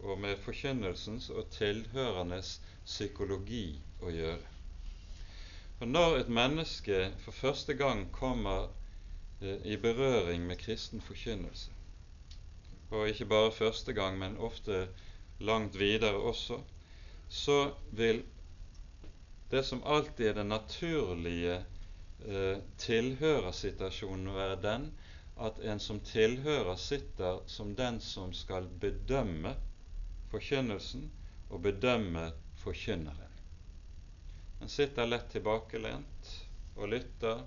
[0.00, 4.46] og med forkynnelsens og tilhørendes psykologi å gjøre.
[5.78, 8.68] For når et menneske for første gang kommer
[9.40, 11.70] eh, i berøring med kristen forkynnelse,
[12.90, 14.88] og ikke bare første gang, men ofte
[15.38, 16.58] langt videre også,
[17.28, 18.24] så vil
[19.50, 21.56] det som alltid er den naturlige
[22.26, 24.90] eh, tilhørersituasjonen, være den
[25.40, 29.54] at en som tilhører, sitter som den som skal bedømme
[30.30, 31.08] forkynnelsen
[31.50, 32.28] og bedømme
[32.62, 33.38] forkynneren.
[34.60, 36.34] En sitter lett tilbakelent
[36.76, 37.40] og lytter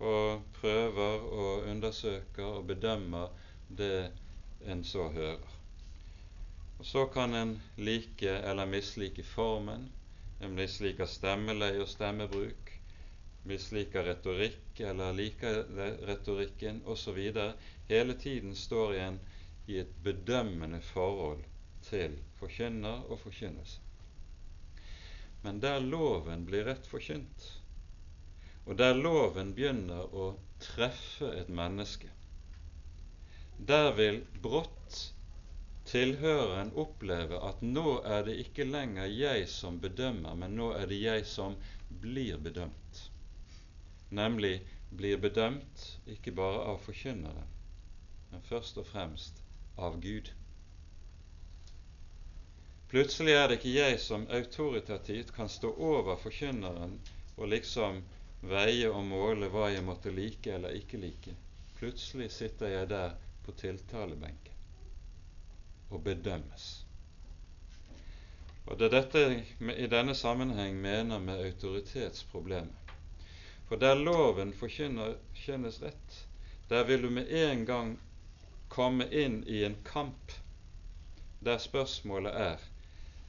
[0.00, 3.32] og prøver og undersøker og bedømmer
[3.68, 4.10] det
[4.68, 5.56] en så hører.
[6.78, 9.90] Og Så kan en like eller mislike formen,
[10.40, 12.72] en misliker stemmeleie og stemmebruk,
[13.48, 15.62] misliker retorikk eller liker
[16.08, 17.20] retorikken osv.
[17.90, 19.20] Hele tiden står igjen
[19.68, 21.44] i et bedømmende forhold
[21.84, 23.80] til forkynner og forkynnelse.
[25.44, 27.46] Men der loven blir rett forkynt,
[28.68, 32.10] og der loven begynner å treffe et menneske,
[33.56, 35.00] der vil brått
[35.88, 40.98] tilhøreren oppleve at nå er det ikke lenger jeg som bedømmer, men nå er det
[41.00, 41.56] jeg som
[42.02, 43.00] blir bedømt.
[44.10, 47.48] Nemlig blir bedømt ikke bare av forkynneren,
[48.30, 49.42] men først og fremst
[49.78, 50.30] av Gud.
[52.90, 56.98] Plutselig er det ikke jeg som autoritativt kan stå over forkynneren
[57.36, 58.02] og liksom
[58.50, 61.36] veie og måle hva jeg måtte like eller ikke like.
[61.78, 63.14] Plutselig sitter jeg der
[63.46, 64.49] på tiltalebenken
[65.90, 66.68] og bedømmes.
[68.66, 72.94] Og Det er dette jeg i denne sammenheng mener med autoritetsproblemet.
[73.68, 76.26] For der loven forkynnes rett,
[76.68, 77.98] der vil du med en gang
[78.68, 80.32] komme inn i en kamp
[81.40, 82.64] der spørsmålet er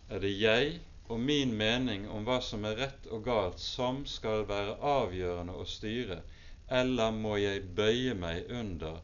[0.10, 4.44] er det jeg og min mening om hva som er rett og galt, som skal
[4.48, 6.22] være avgjørende å styre,
[6.70, 9.00] eller må jeg bøye meg under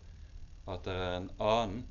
[0.67, 1.86] at det er en annen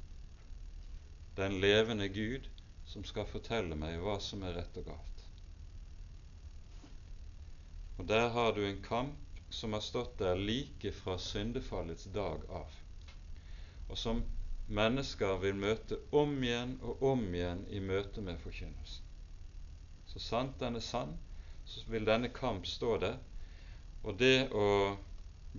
[1.36, 2.48] den levende Gud
[2.86, 5.24] som skal fortelle meg hva som er rett og galt.
[7.98, 12.72] Og der har du en kamp som har stått der like fra syndefallets dag av,
[13.88, 14.22] og som
[14.66, 19.04] mennesker vil møte om igjen og om igjen i møte med forkynnelsen.
[20.06, 21.14] Så sant den er sann,
[21.66, 23.18] så vil denne kamp stå der,
[24.02, 24.96] og det å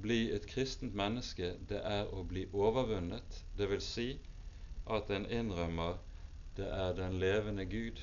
[0.02, 4.08] bli et kristent menneske, det er å bli overvunnet, det vil si
[4.90, 5.98] at en innrømmer
[6.58, 8.00] det er den levende Gud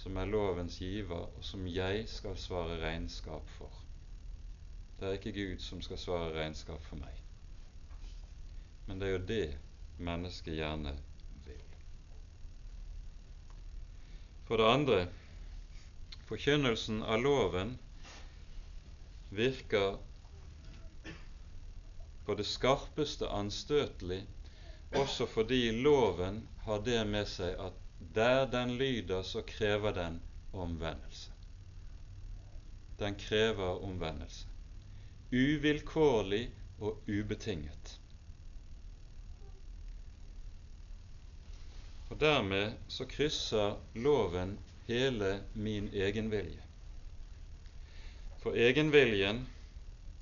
[0.00, 3.72] som er lovens giver, og som jeg skal svare regnskap for.
[5.00, 7.18] Det er ikke Gud som skal svare regnskap for meg.
[8.86, 9.58] Men det er jo det
[10.00, 10.94] mennesket gjerne
[11.44, 11.76] vil.
[14.48, 15.00] For det andre
[16.30, 17.76] forkynnelsen av loven
[19.30, 19.98] virker
[22.24, 24.22] på det skarpeste anstøtelig
[24.92, 27.76] også fordi loven har det med seg at
[28.14, 30.20] der den lyder, så krever den
[30.52, 31.30] omvendelse.
[32.98, 34.46] Den krever omvendelse.
[35.32, 38.00] Uvilkårlig og ubetinget.
[42.10, 46.62] Og Dermed så krysser loven hele min egenvilje.
[48.42, 49.48] For egenviljen,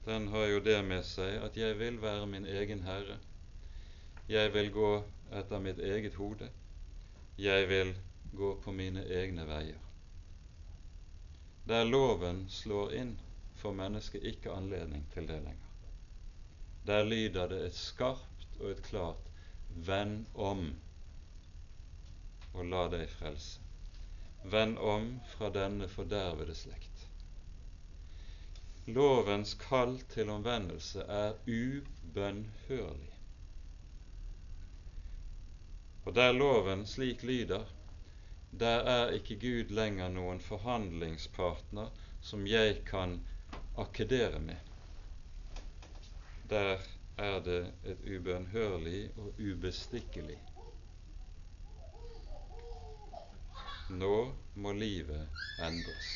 [0.04, 3.16] den har jo det med seg at jeg vil være min egen herre.
[4.28, 4.88] Jeg vil gå
[5.32, 6.50] etter mitt eget hode,
[7.40, 7.94] jeg vil
[8.36, 9.80] gå på mine egne veier.
[11.68, 13.14] Der loven slår inn,
[13.60, 15.64] får mennesket ikke anledning til det lenger.
[16.88, 19.24] Der lyder det et skarpt og et klart
[19.86, 20.76] 'venn om'
[22.54, 23.60] og la deg frelse.
[24.44, 27.04] Venn om fra denne fordervede slekt.
[28.86, 33.17] Lovens kall til omvendelse er ubønnhørlig.
[36.08, 37.66] Og der loven slik lyder,
[38.60, 41.90] der er ikke Gud lenger noen forhandlingspartner
[42.24, 43.18] som jeg kan
[43.76, 44.56] akkedere med.
[46.48, 46.80] Der
[47.20, 50.38] er det et ubønnhørlig og ubestikkelig
[53.88, 54.16] Nå
[54.64, 55.28] må livet
[55.64, 56.08] endres.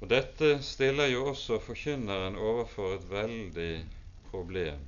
[0.00, 3.72] Og Dette stiller jo også forkynneren overfor et veldig
[4.30, 4.82] problem,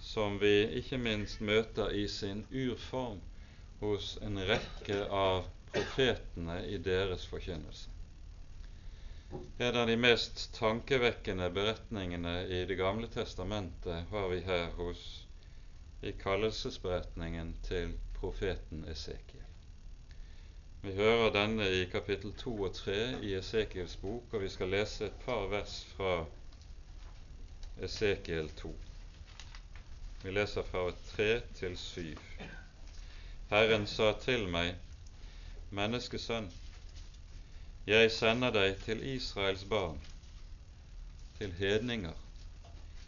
[0.00, 3.20] som vi ikke minst møter i sin urform
[3.80, 7.90] hos en rekke av profetene i deres forkynnelse.
[9.58, 15.04] En av de mest tankevekkende beretningene i Det gamle testamentet har vi her hos
[16.02, 19.46] i kallelsesberetningen til profeten Esekiel.
[20.82, 25.06] Vi hører denne i kapittel 2 og 3 i Esekiels bok, og vi skal lese
[25.06, 26.24] et par vers fra
[27.84, 28.72] Esekiel 2.
[30.22, 30.82] Vi leser fra
[31.16, 32.16] 3 til 7.
[33.48, 34.74] Herren sa til meg,
[35.72, 36.50] menneskesønn,
[37.88, 39.96] jeg sender deg til Israels barn,
[41.38, 42.20] til hedninger,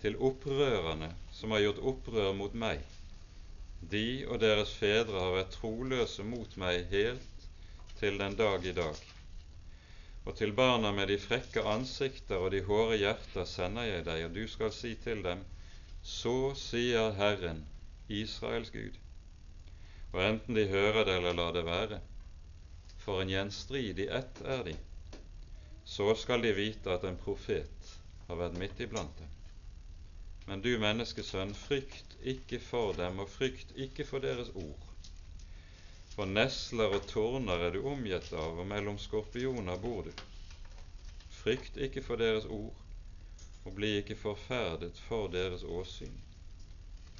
[0.00, 2.80] til opprørerne som har gjort opprør mot meg.
[3.92, 7.48] De og deres fedre har vært troløse mot meg helt
[8.00, 9.06] til den dag i dag.
[10.24, 14.38] Og til barna med de frekke ansikter og de hårde hjerter sender jeg deg, og
[14.40, 15.44] du skal si til dem,
[16.02, 17.64] så sier Herren,
[18.08, 18.98] Israels Gud.
[20.12, 22.00] Og enten de hører det eller lar det være,
[23.02, 24.74] for en gjenstridig ett er de,
[25.84, 27.92] så skal de vite at en profet
[28.28, 29.30] har vært midt iblant dem.
[30.46, 34.88] Men du menneskesønn, frykt ikke for dem, og frykt ikke for deres ord.
[36.12, 40.12] For nesler og torner er du omgitt av, og mellom skorpioner bor du.
[41.42, 42.81] Frykt ikke for deres ord,
[43.64, 46.18] og bli ikke forferdet for deres åsyn.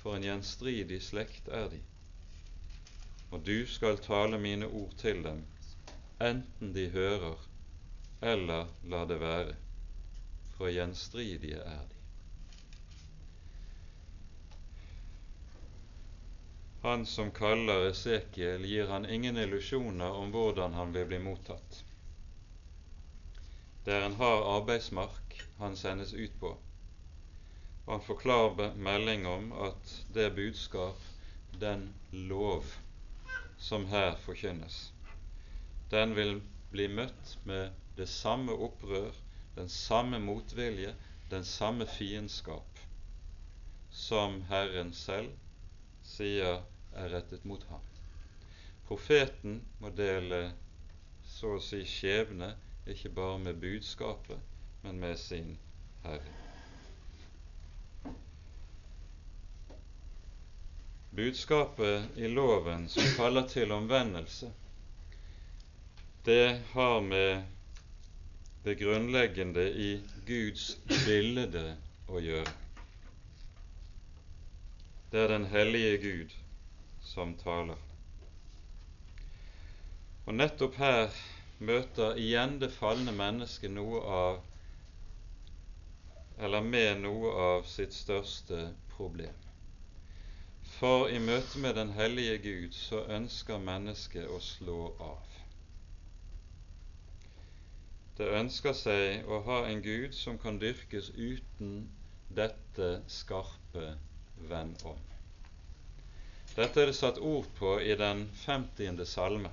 [0.03, 1.81] For en gjenstridig slekt er de.
[3.31, 5.45] Og du skal tale mine ord til dem,
[6.21, 7.39] enten de hører
[8.23, 9.55] eller lar det være,
[10.57, 11.99] for gjenstridige er de.
[16.83, 21.83] Han som kaller Esekiel, gir han ingen illusjoner om hvordan han vil bli mottatt.
[23.85, 25.22] Det er en hard arbeidsmark
[25.63, 26.53] han sendes ut på,
[27.85, 30.99] og han forklarer melding om at det budskap,
[31.61, 32.67] den lov,
[33.59, 34.79] som her forkynnes,
[35.93, 36.41] den vil
[36.73, 39.13] bli møtt med det samme opprør,
[39.55, 40.95] den samme motvilje,
[41.31, 42.81] den samme fiendskap
[43.93, 45.33] som Herren selv
[46.05, 46.63] sier
[46.97, 47.85] er rettet mot ham.
[48.89, 50.41] Profeten må dele
[51.29, 52.55] så å si skjebne
[52.95, 54.41] ikke bare med budskapet,
[54.83, 55.59] men med sin
[56.03, 56.39] Herre.
[61.11, 64.49] Budskapet i loven som kaller til omvendelse,
[66.25, 67.43] det har med
[68.65, 69.91] det grunnleggende i
[70.27, 71.65] Guds bilde
[72.09, 72.55] å gjøre.
[75.13, 76.37] Det er den hellige Gud
[77.05, 77.77] som taler.
[80.25, 81.11] Og nettopp her
[81.59, 84.41] møter igjen det falne mennesket noe av
[86.39, 88.63] eller med noe av sitt største
[88.97, 89.37] problem.
[90.79, 95.29] For i møte med den hellige Gud så ønsker mennesket å slå av.
[98.17, 101.89] Det ønsker seg å ha en Gud som kan dyrkes uten
[102.29, 103.95] dette skarpe
[104.51, 105.01] venn om.
[106.53, 109.51] Dette er det satt ord på i den femtiende salme,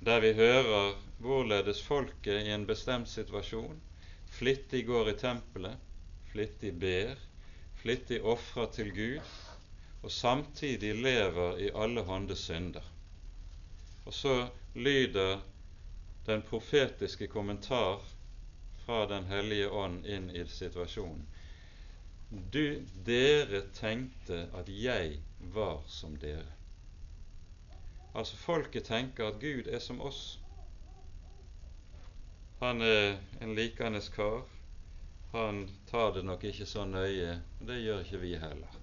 [0.00, 3.80] der vi hører hvorledes folket i en bestemt situasjon
[4.32, 5.76] flittig går i tempelet,
[6.32, 7.18] flittig ber,
[7.82, 9.32] flittig ofrer til Gud,
[10.02, 12.86] og samtidig lever i alle hånde synder.
[14.04, 14.36] Og så
[14.74, 15.40] lyder
[16.26, 18.00] den profetiske kommentar
[18.84, 21.26] fra Den hellige ånd inn i situasjonen.
[22.52, 25.20] Du, dere tenkte at jeg
[25.54, 26.48] var som dere.
[28.14, 30.38] Altså folket tenker at Gud er som oss.
[32.62, 34.42] Han er en likende kar.
[35.32, 38.76] Han tar det nok ikke så nøye, og det gjør ikke vi heller.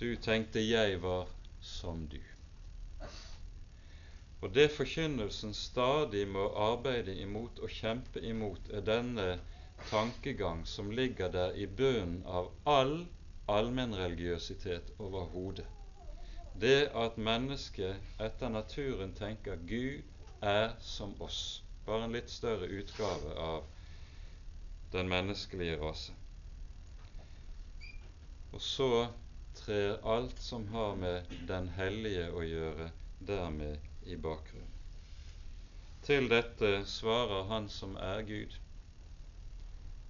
[0.00, 1.30] Du tenkte jeg var
[1.60, 2.18] som du.
[4.40, 9.26] Og det forkynnelsen stadig må arbeide imot og kjempe imot, er denne
[9.88, 13.06] tankegang som ligger der i bunnen av all
[13.48, 15.64] allmennreligiøsitet overhodet.
[16.60, 20.04] Det at mennesket etter naturen tenker Gud
[20.44, 23.64] er som oss, bare en litt større utgave av
[24.92, 26.14] den menneskelige rase.
[28.52, 28.90] Og så
[29.54, 34.76] trer alt som har med Den hellige å gjøre, dermed i bakgrunnen.
[36.02, 38.56] Til dette svarer Han som er Gud.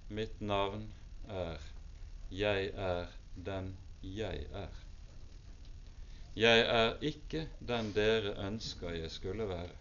[0.09, 0.87] Mitt navn
[1.29, 1.59] er
[2.31, 4.79] Jeg er den jeg er.
[6.35, 9.80] Jeg er ikke den dere ønsker jeg skulle være.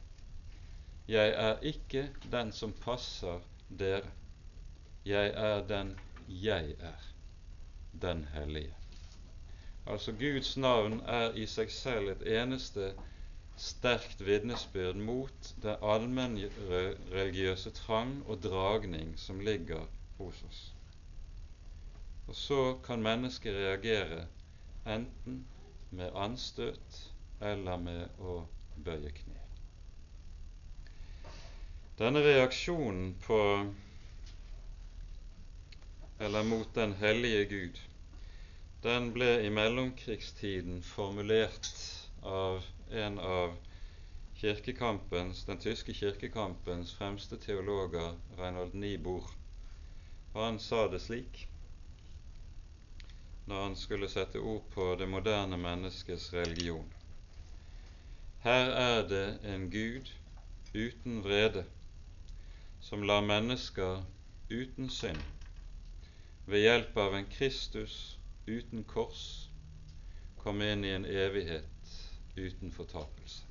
[1.11, 3.41] Jeg er ikke den som passer
[3.79, 4.11] dere.
[5.05, 5.97] Jeg er den
[6.29, 7.07] jeg er,
[8.03, 8.75] den hellige.
[9.87, 12.93] Altså Guds navn er i seg selv et eneste
[13.59, 19.91] sterkt vitnesbyrd mot den allmennreligiøse trang og dragning som ligger
[20.21, 20.63] hos oss.
[22.29, 24.27] Og så kan mennesket reagere
[24.87, 25.43] enten
[25.91, 27.05] med anstøt
[27.41, 28.45] eller med å
[28.79, 29.40] bøye kne.
[32.01, 33.39] Denne reaksjonen på
[36.19, 37.81] eller mot den hellige Gud,
[38.83, 41.69] den ble i mellomkrigstiden formulert
[42.23, 43.53] av en av
[44.41, 49.27] den tyske kirkekampens fremste teologer, Reinhold Niebuhr.
[50.33, 51.43] Og han sa det slik
[53.45, 56.89] når han skulle sette ord på det moderne menneskets religion.
[58.49, 60.09] Her er det en Gud
[60.73, 61.67] uten vrede,
[62.81, 64.03] som lar mennesker
[64.49, 65.23] uten synd
[66.51, 67.97] ved hjelp av en Kristus
[68.47, 69.25] uten kors
[70.43, 71.93] komme inn i en evighet
[72.37, 73.45] uten fortapelse.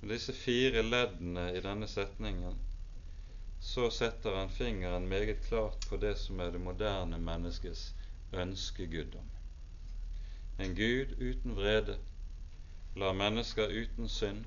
[0.00, 2.58] Med disse fire leddene i denne setningen
[3.60, 7.88] så setter han fingeren meget klart på det som er det moderne menneskets
[8.32, 9.30] ønskeguddom.
[10.58, 11.96] En Gud uten vrede
[12.96, 14.44] lar mennesker uten synd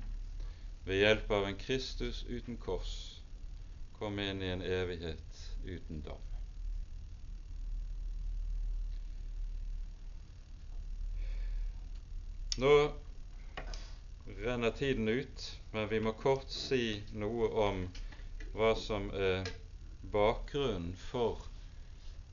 [0.84, 3.20] ved hjelp av en Kristus uten kors
[4.00, 6.22] komme inn i en evighet uten dom.
[12.60, 12.72] Nå
[14.40, 17.84] renner tiden ut, men vi må kort si noe om
[18.56, 19.44] hva som er
[20.12, 21.44] bakgrunnen for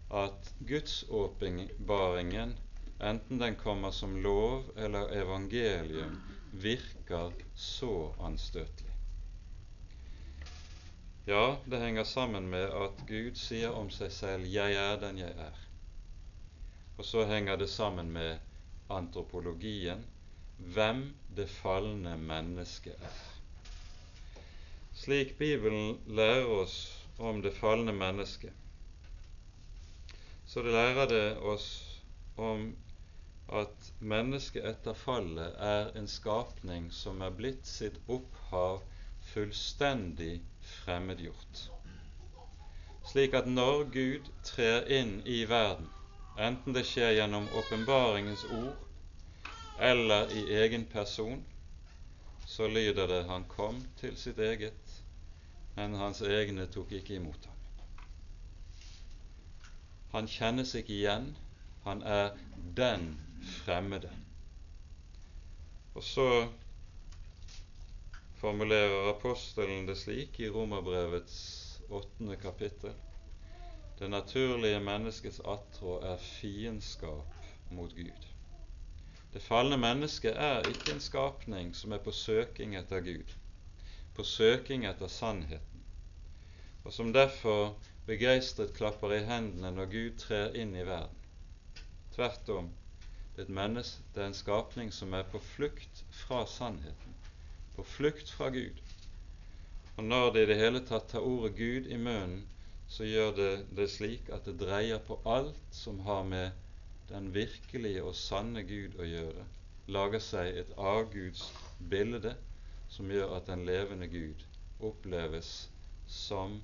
[0.09, 2.55] at gudsåpenbaringen,
[2.99, 6.15] enten den kommer som lov eller evangelium,
[6.61, 8.93] virker så anstøtelig.
[11.27, 15.31] Ja, det henger sammen med at Gud sier om seg selv 'Jeg er den jeg
[15.31, 15.63] er'.
[16.97, 18.37] Og så henger det sammen med
[18.89, 20.05] antropologien,
[20.57, 23.17] hvem det falne mennesket er.
[24.93, 28.53] Slik Bibelen lærer oss om det falne mennesket,
[30.45, 31.67] så det lærer det oss
[32.37, 32.75] om
[33.47, 38.81] at mennesket etter fallet er en skapning som er blitt sitt opphav
[39.31, 41.61] fullstendig fremmedgjort.
[43.07, 45.87] Slik at når Gud trer inn i verden,
[46.35, 48.75] enten det skjer gjennom åpenbaringens ord
[49.79, 51.45] eller i egen person,
[52.45, 54.91] så lyder det han kom til sitt eget,
[55.75, 57.55] men hans egne tok ikke imot ham.
[60.11, 61.31] Han kjennes ikke igjen,
[61.83, 62.35] han er
[62.75, 63.13] den
[63.47, 64.11] fremmede.
[65.97, 66.27] Og så
[68.37, 71.37] formulerer apostelen det slik i Romerbrevets
[71.89, 72.93] åttende kapittel.
[73.97, 78.27] Det naturlige menneskets attrå er fiendskap mot Gud.
[79.33, 83.33] Det falne mennesket er ikke en skapning som er på søking etter Gud,
[84.13, 85.83] på søking etter sannheten,
[86.85, 87.73] og som derfor
[88.07, 91.25] begeistret klapper i hendene når Gud trer inn i verden.
[92.15, 92.69] Tvert om,
[93.37, 97.17] er, menneske, det er en skapning som er på flukt fra sannheten,
[97.75, 98.81] på flukt fra Gud.
[99.97, 102.45] Og når det i det hele tatt tar ordet Gud i munnen,
[102.87, 106.51] så gjør det det slik at det dreier på alt som har med
[107.09, 109.45] den virkelige og sanne Gud å gjøre,
[109.87, 111.47] lager seg et avguds
[111.91, 112.33] bilde
[112.91, 114.43] som gjør at den levende Gud
[114.83, 115.69] oppleves
[116.07, 116.59] som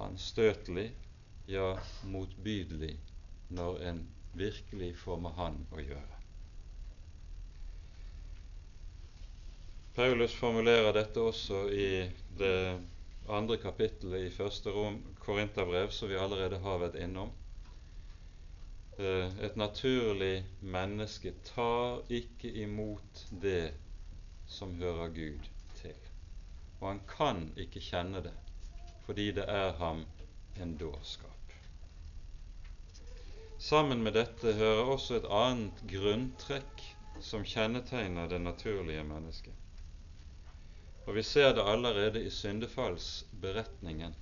[0.00, 0.90] anstøtelig,
[1.48, 1.74] ja,
[2.08, 2.94] motbydelig,
[3.48, 4.04] når en
[4.36, 6.14] virkelig får med Han å gjøre.
[9.94, 11.88] Paulus formulerer dette også i
[12.38, 12.56] det
[13.30, 17.30] andre kapittelet i første rom, Korinterbrev, som vi allerede har vært innom
[18.98, 23.70] eh, et naturlig menneske tar ikke imot det
[24.50, 25.46] som hører Gud
[25.78, 25.96] til.
[26.80, 28.34] Og han kan ikke kjenne det,
[29.06, 30.04] fordi det er ham
[30.60, 31.33] en dårskap.
[33.64, 36.82] Sammen med dette hører også et annet grunntrekk
[37.24, 39.54] som kjennetegner det naturlige mennesket.
[41.06, 44.12] Og vi ser det allerede i syndefallsberetningen.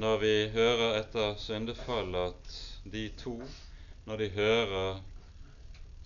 [0.00, 2.54] Når vi hører etter syndefallet at
[2.94, 3.34] de to,
[4.08, 5.02] når de hører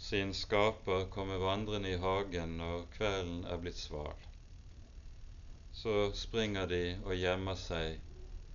[0.08, 4.26] sin skaper komme vandrende i hagen når kvelden er blitt sval,
[5.84, 8.02] så springer de og gjemmer seg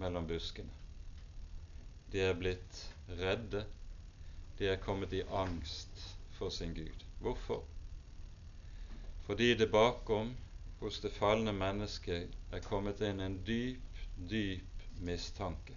[0.03, 0.75] mellom buskene.
[2.11, 3.65] De er blitt redde,
[4.59, 6.05] de er kommet i angst
[6.37, 7.05] for sin Gud.
[7.19, 7.63] Hvorfor?
[9.27, 10.37] fordi det bakom
[10.79, 13.97] hos det falne mennesket er kommet inn en dyp,
[14.29, 15.75] dyp mistanke.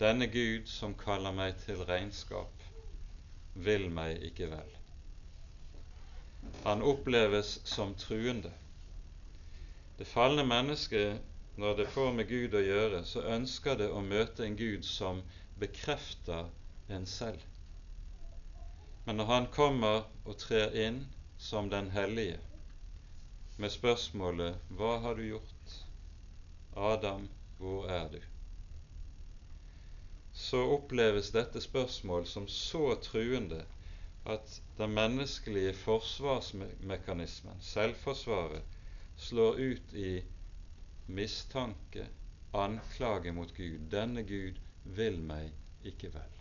[0.00, 2.64] Denne Gud som kaller meg til regnskap,
[3.54, 4.74] vil meg ikke vel.
[6.64, 8.50] Han oppleves som truende.
[9.98, 11.20] Det falne mennesket,
[11.56, 15.22] når det får med Gud å gjøre, så ønsker det å møte en Gud som
[15.62, 16.50] bekrefter
[16.88, 17.40] en selv.
[19.04, 21.04] Men når han kommer og trer inn
[21.38, 22.38] som den hellige,
[23.56, 25.74] med spørsmålet 'Hva har du gjort?
[26.76, 28.28] Adam, hvor er du?'
[30.32, 33.64] så oppleves dette spørsmål som så truende
[34.24, 38.62] at den menneskelige forsvarsmekanismen, selvforsvaret,
[39.16, 40.22] slår ut i
[41.06, 42.06] mistanke,
[42.54, 43.78] anklage mot Gud.
[43.90, 45.50] Denne Gud vil meg
[45.88, 46.38] ikke vel.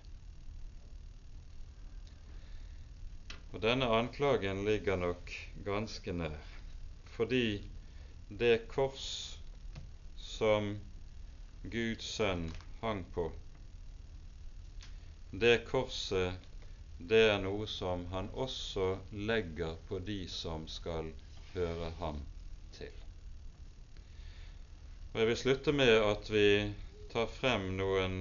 [3.51, 5.31] Og denne anklagen ligger nok
[5.65, 6.39] ganske nær,
[7.17, 7.61] fordi
[8.39, 9.07] det kors
[10.15, 10.73] som
[11.73, 12.47] Guds sønn
[12.81, 13.27] hang på,
[15.31, 16.33] det korset,
[16.97, 21.07] det er noe som han også legger på de som skal
[21.53, 22.19] høre ham
[22.75, 22.91] til.
[25.13, 26.47] Og Jeg vil slutte med at vi
[27.11, 28.13] tar frem noen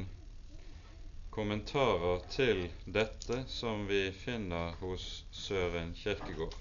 [1.30, 6.56] kommentarer til dette som vi finner hos Søren Kierkegaard.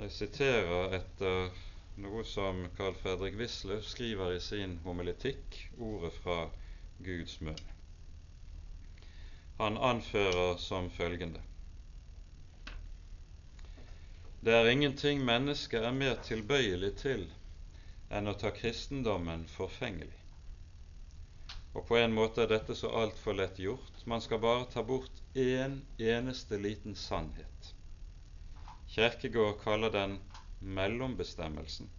[0.00, 1.52] Jeg siterer etter
[2.02, 6.38] noe som Carl Fredrik Wisløff skriver i sin homiletikk, ordet fra
[7.06, 7.62] Guds munn.
[9.62, 11.44] Han anfører som følgende
[14.42, 17.24] Det er ingenting mennesket er mer tilbøyelig til
[18.10, 20.23] enn å ta kristendommen forfengelig.
[21.74, 24.04] Og på en måte er dette så altfor lett gjort.
[24.06, 27.74] Man skal bare ta bort én en eneste liten sannhet.
[28.94, 30.20] Kjerkegård kaller den
[30.60, 31.90] mellombestemmelsen.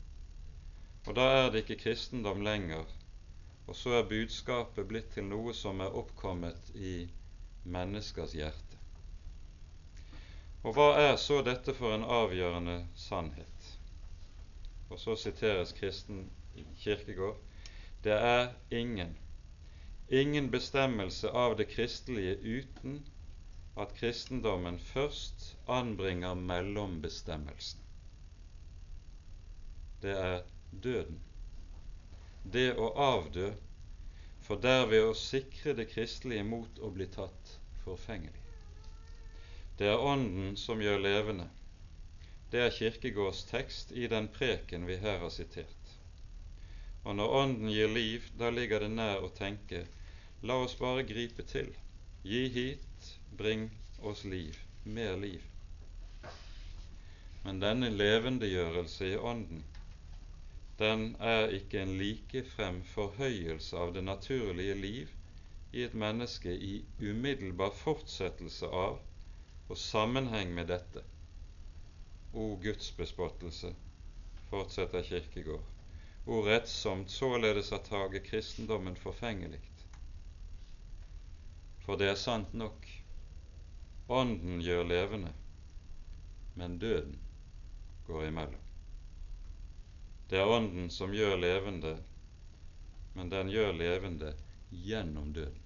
[1.06, 2.86] Og da er det ikke kristendom lenger,
[3.68, 6.96] og så er budskapet blitt til noe som er oppkommet i
[7.76, 8.80] menneskers hjerte.
[10.64, 13.70] Og hva er så dette for en avgjørende sannhet?
[14.90, 16.30] Og så siteres kristen
[16.80, 17.38] Kirkegård.
[18.02, 19.14] Det er ingen
[20.08, 23.00] ingen bestemmelse av det kristelige uten
[23.76, 27.82] at kristendommen først anbringer mellombestemmelsen.
[30.02, 31.20] Det er døden.
[32.44, 33.50] Det å avdø
[34.46, 38.42] for derved å sikre det kristelige mot å bli tatt forfengelig.
[39.80, 41.50] Det er Ånden som gjør levende.
[42.52, 45.90] Det er Kirkegårds tekst i den preken vi her har sitert.
[47.04, 49.84] Og når Ånden gir liv, da ligger det nær å tenke
[50.46, 51.72] la oss bare gripe til.
[52.24, 53.70] Gi hit, bring
[54.02, 55.42] oss liv, mer liv.
[57.46, 59.64] Men denne levendegjørelse i Ånden,
[60.80, 65.12] den er ikke en likefrem forhøyelse av det naturlige liv
[65.74, 69.00] i et menneske i umiddelbar fortsettelse av
[69.70, 71.02] og sammenheng med dette.
[72.34, 73.72] O Guds bespottelse,
[74.50, 75.64] fortsetter Kirkegård,
[76.26, 79.62] o rettsomt således har taget kristendommen forfengelig.
[81.86, 82.88] For det er sant nok,
[84.08, 85.32] Ånden gjør levende,
[86.54, 87.18] men døden
[88.08, 88.62] går imellom.
[90.30, 91.96] Det er Ånden som gjør levende,
[93.14, 94.34] men den gjør levende
[94.70, 95.62] gjennom døden.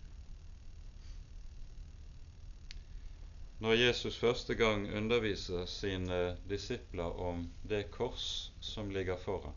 [3.60, 9.56] Når Jesus første gang underviser sine disipler om det kors som ligger foran,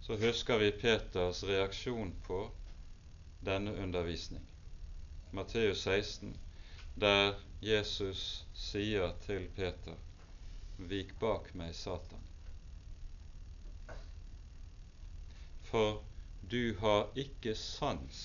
[0.00, 2.44] så husker vi Peters reaksjon på
[3.46, 4.46] denne undervisning.
[5.30, 6.36] Matteus 16,
[6.94, 9.96] der Jesus sier til Peter,
[10.78, 12.22] Vik bak meg, Satan.
[15.66, 16.02] For
[16.50, 18.22] du har ikke sans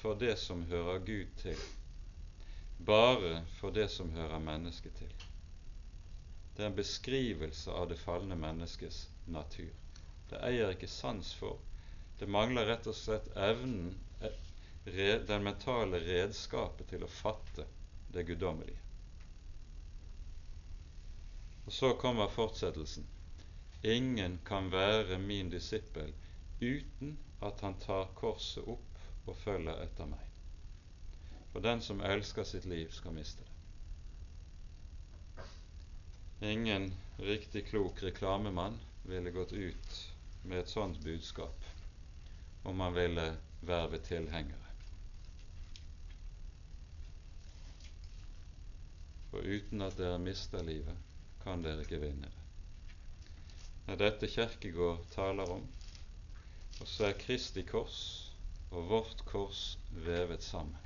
[0.00, 1.58] for det som hører Gud til,
[2.86, 5.12] bare for det som hører mennesket til.
[6.56, 9.70] Det er en beskrivelse av det falne menneskets natur.
[10.30, 11.60] Det eier ikke sans for.
[12.18, 13.94] Det mangler rett og slett evnen,
[14.84, 17.66] den mentale redskapet til å fatte
[18.12, 18.78] det guddommelige.
[21.66, 23.06] Og så kommer fortsettelsen.
[23.82, 26.12] Ingen kan være min disippel
[26.60, 30.24] uten at han tar korset opp og følger etter meg.
[31.52, 33.50] For den som elsker sitt liv, skal miste det.
[36.50, 40.00] Ingen riktig klok reklamemann ville gått ut
[40.42, 41.64] med et sånt budskap
[42.62, 44.69] om han ville verve tilhengere.
[49.30, 50.96] For uten at dere mister livet,
[51.44, 52.36] kan dere ikke vinne det.
[53.90, 55.64] Er dette Kjerkegård taler om,
[56.80, 58.02] og så er Kristi kors
[58.70, 60.78] og vårt kors vevet sammen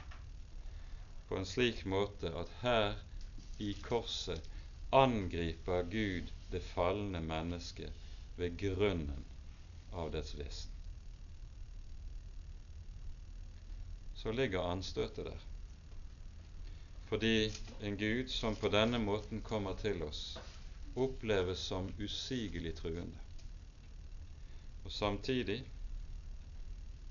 [1.29, 2.93] på en slik måte at her
[3.59, 4.45] i korset
[4.95, 7.93] angriper Gud det falne mennesket
[8.37, 9.25] ved grunnen
[9.93, 10.71] av dets vesen.
[14.15, 15.43] Så ligger anstøtet der.
[17.15, 20.39] Fordi en Gud som på denne måten kommer til oss,
[20.99, 23.21] oppleves som usigelig truende.
[24.83, 25.61] Og samtidig,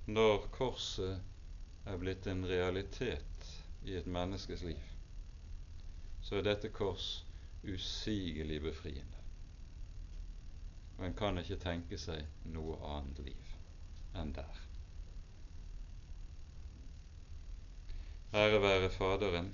[0.06, 1.22] når korset
[1.88, 3.48] er blitt en realitet
[3.88, 4.84] i et menneskes liv,
[6.20, 7.24] så er dette kors
[7.64, 9.24] usigelig befriende.
[10.98, 13.58] Og en kan ikke tenke seg noe annet liv
[14.20, 14.64] enn der.
[18.36, 19.54] Ære være Faderen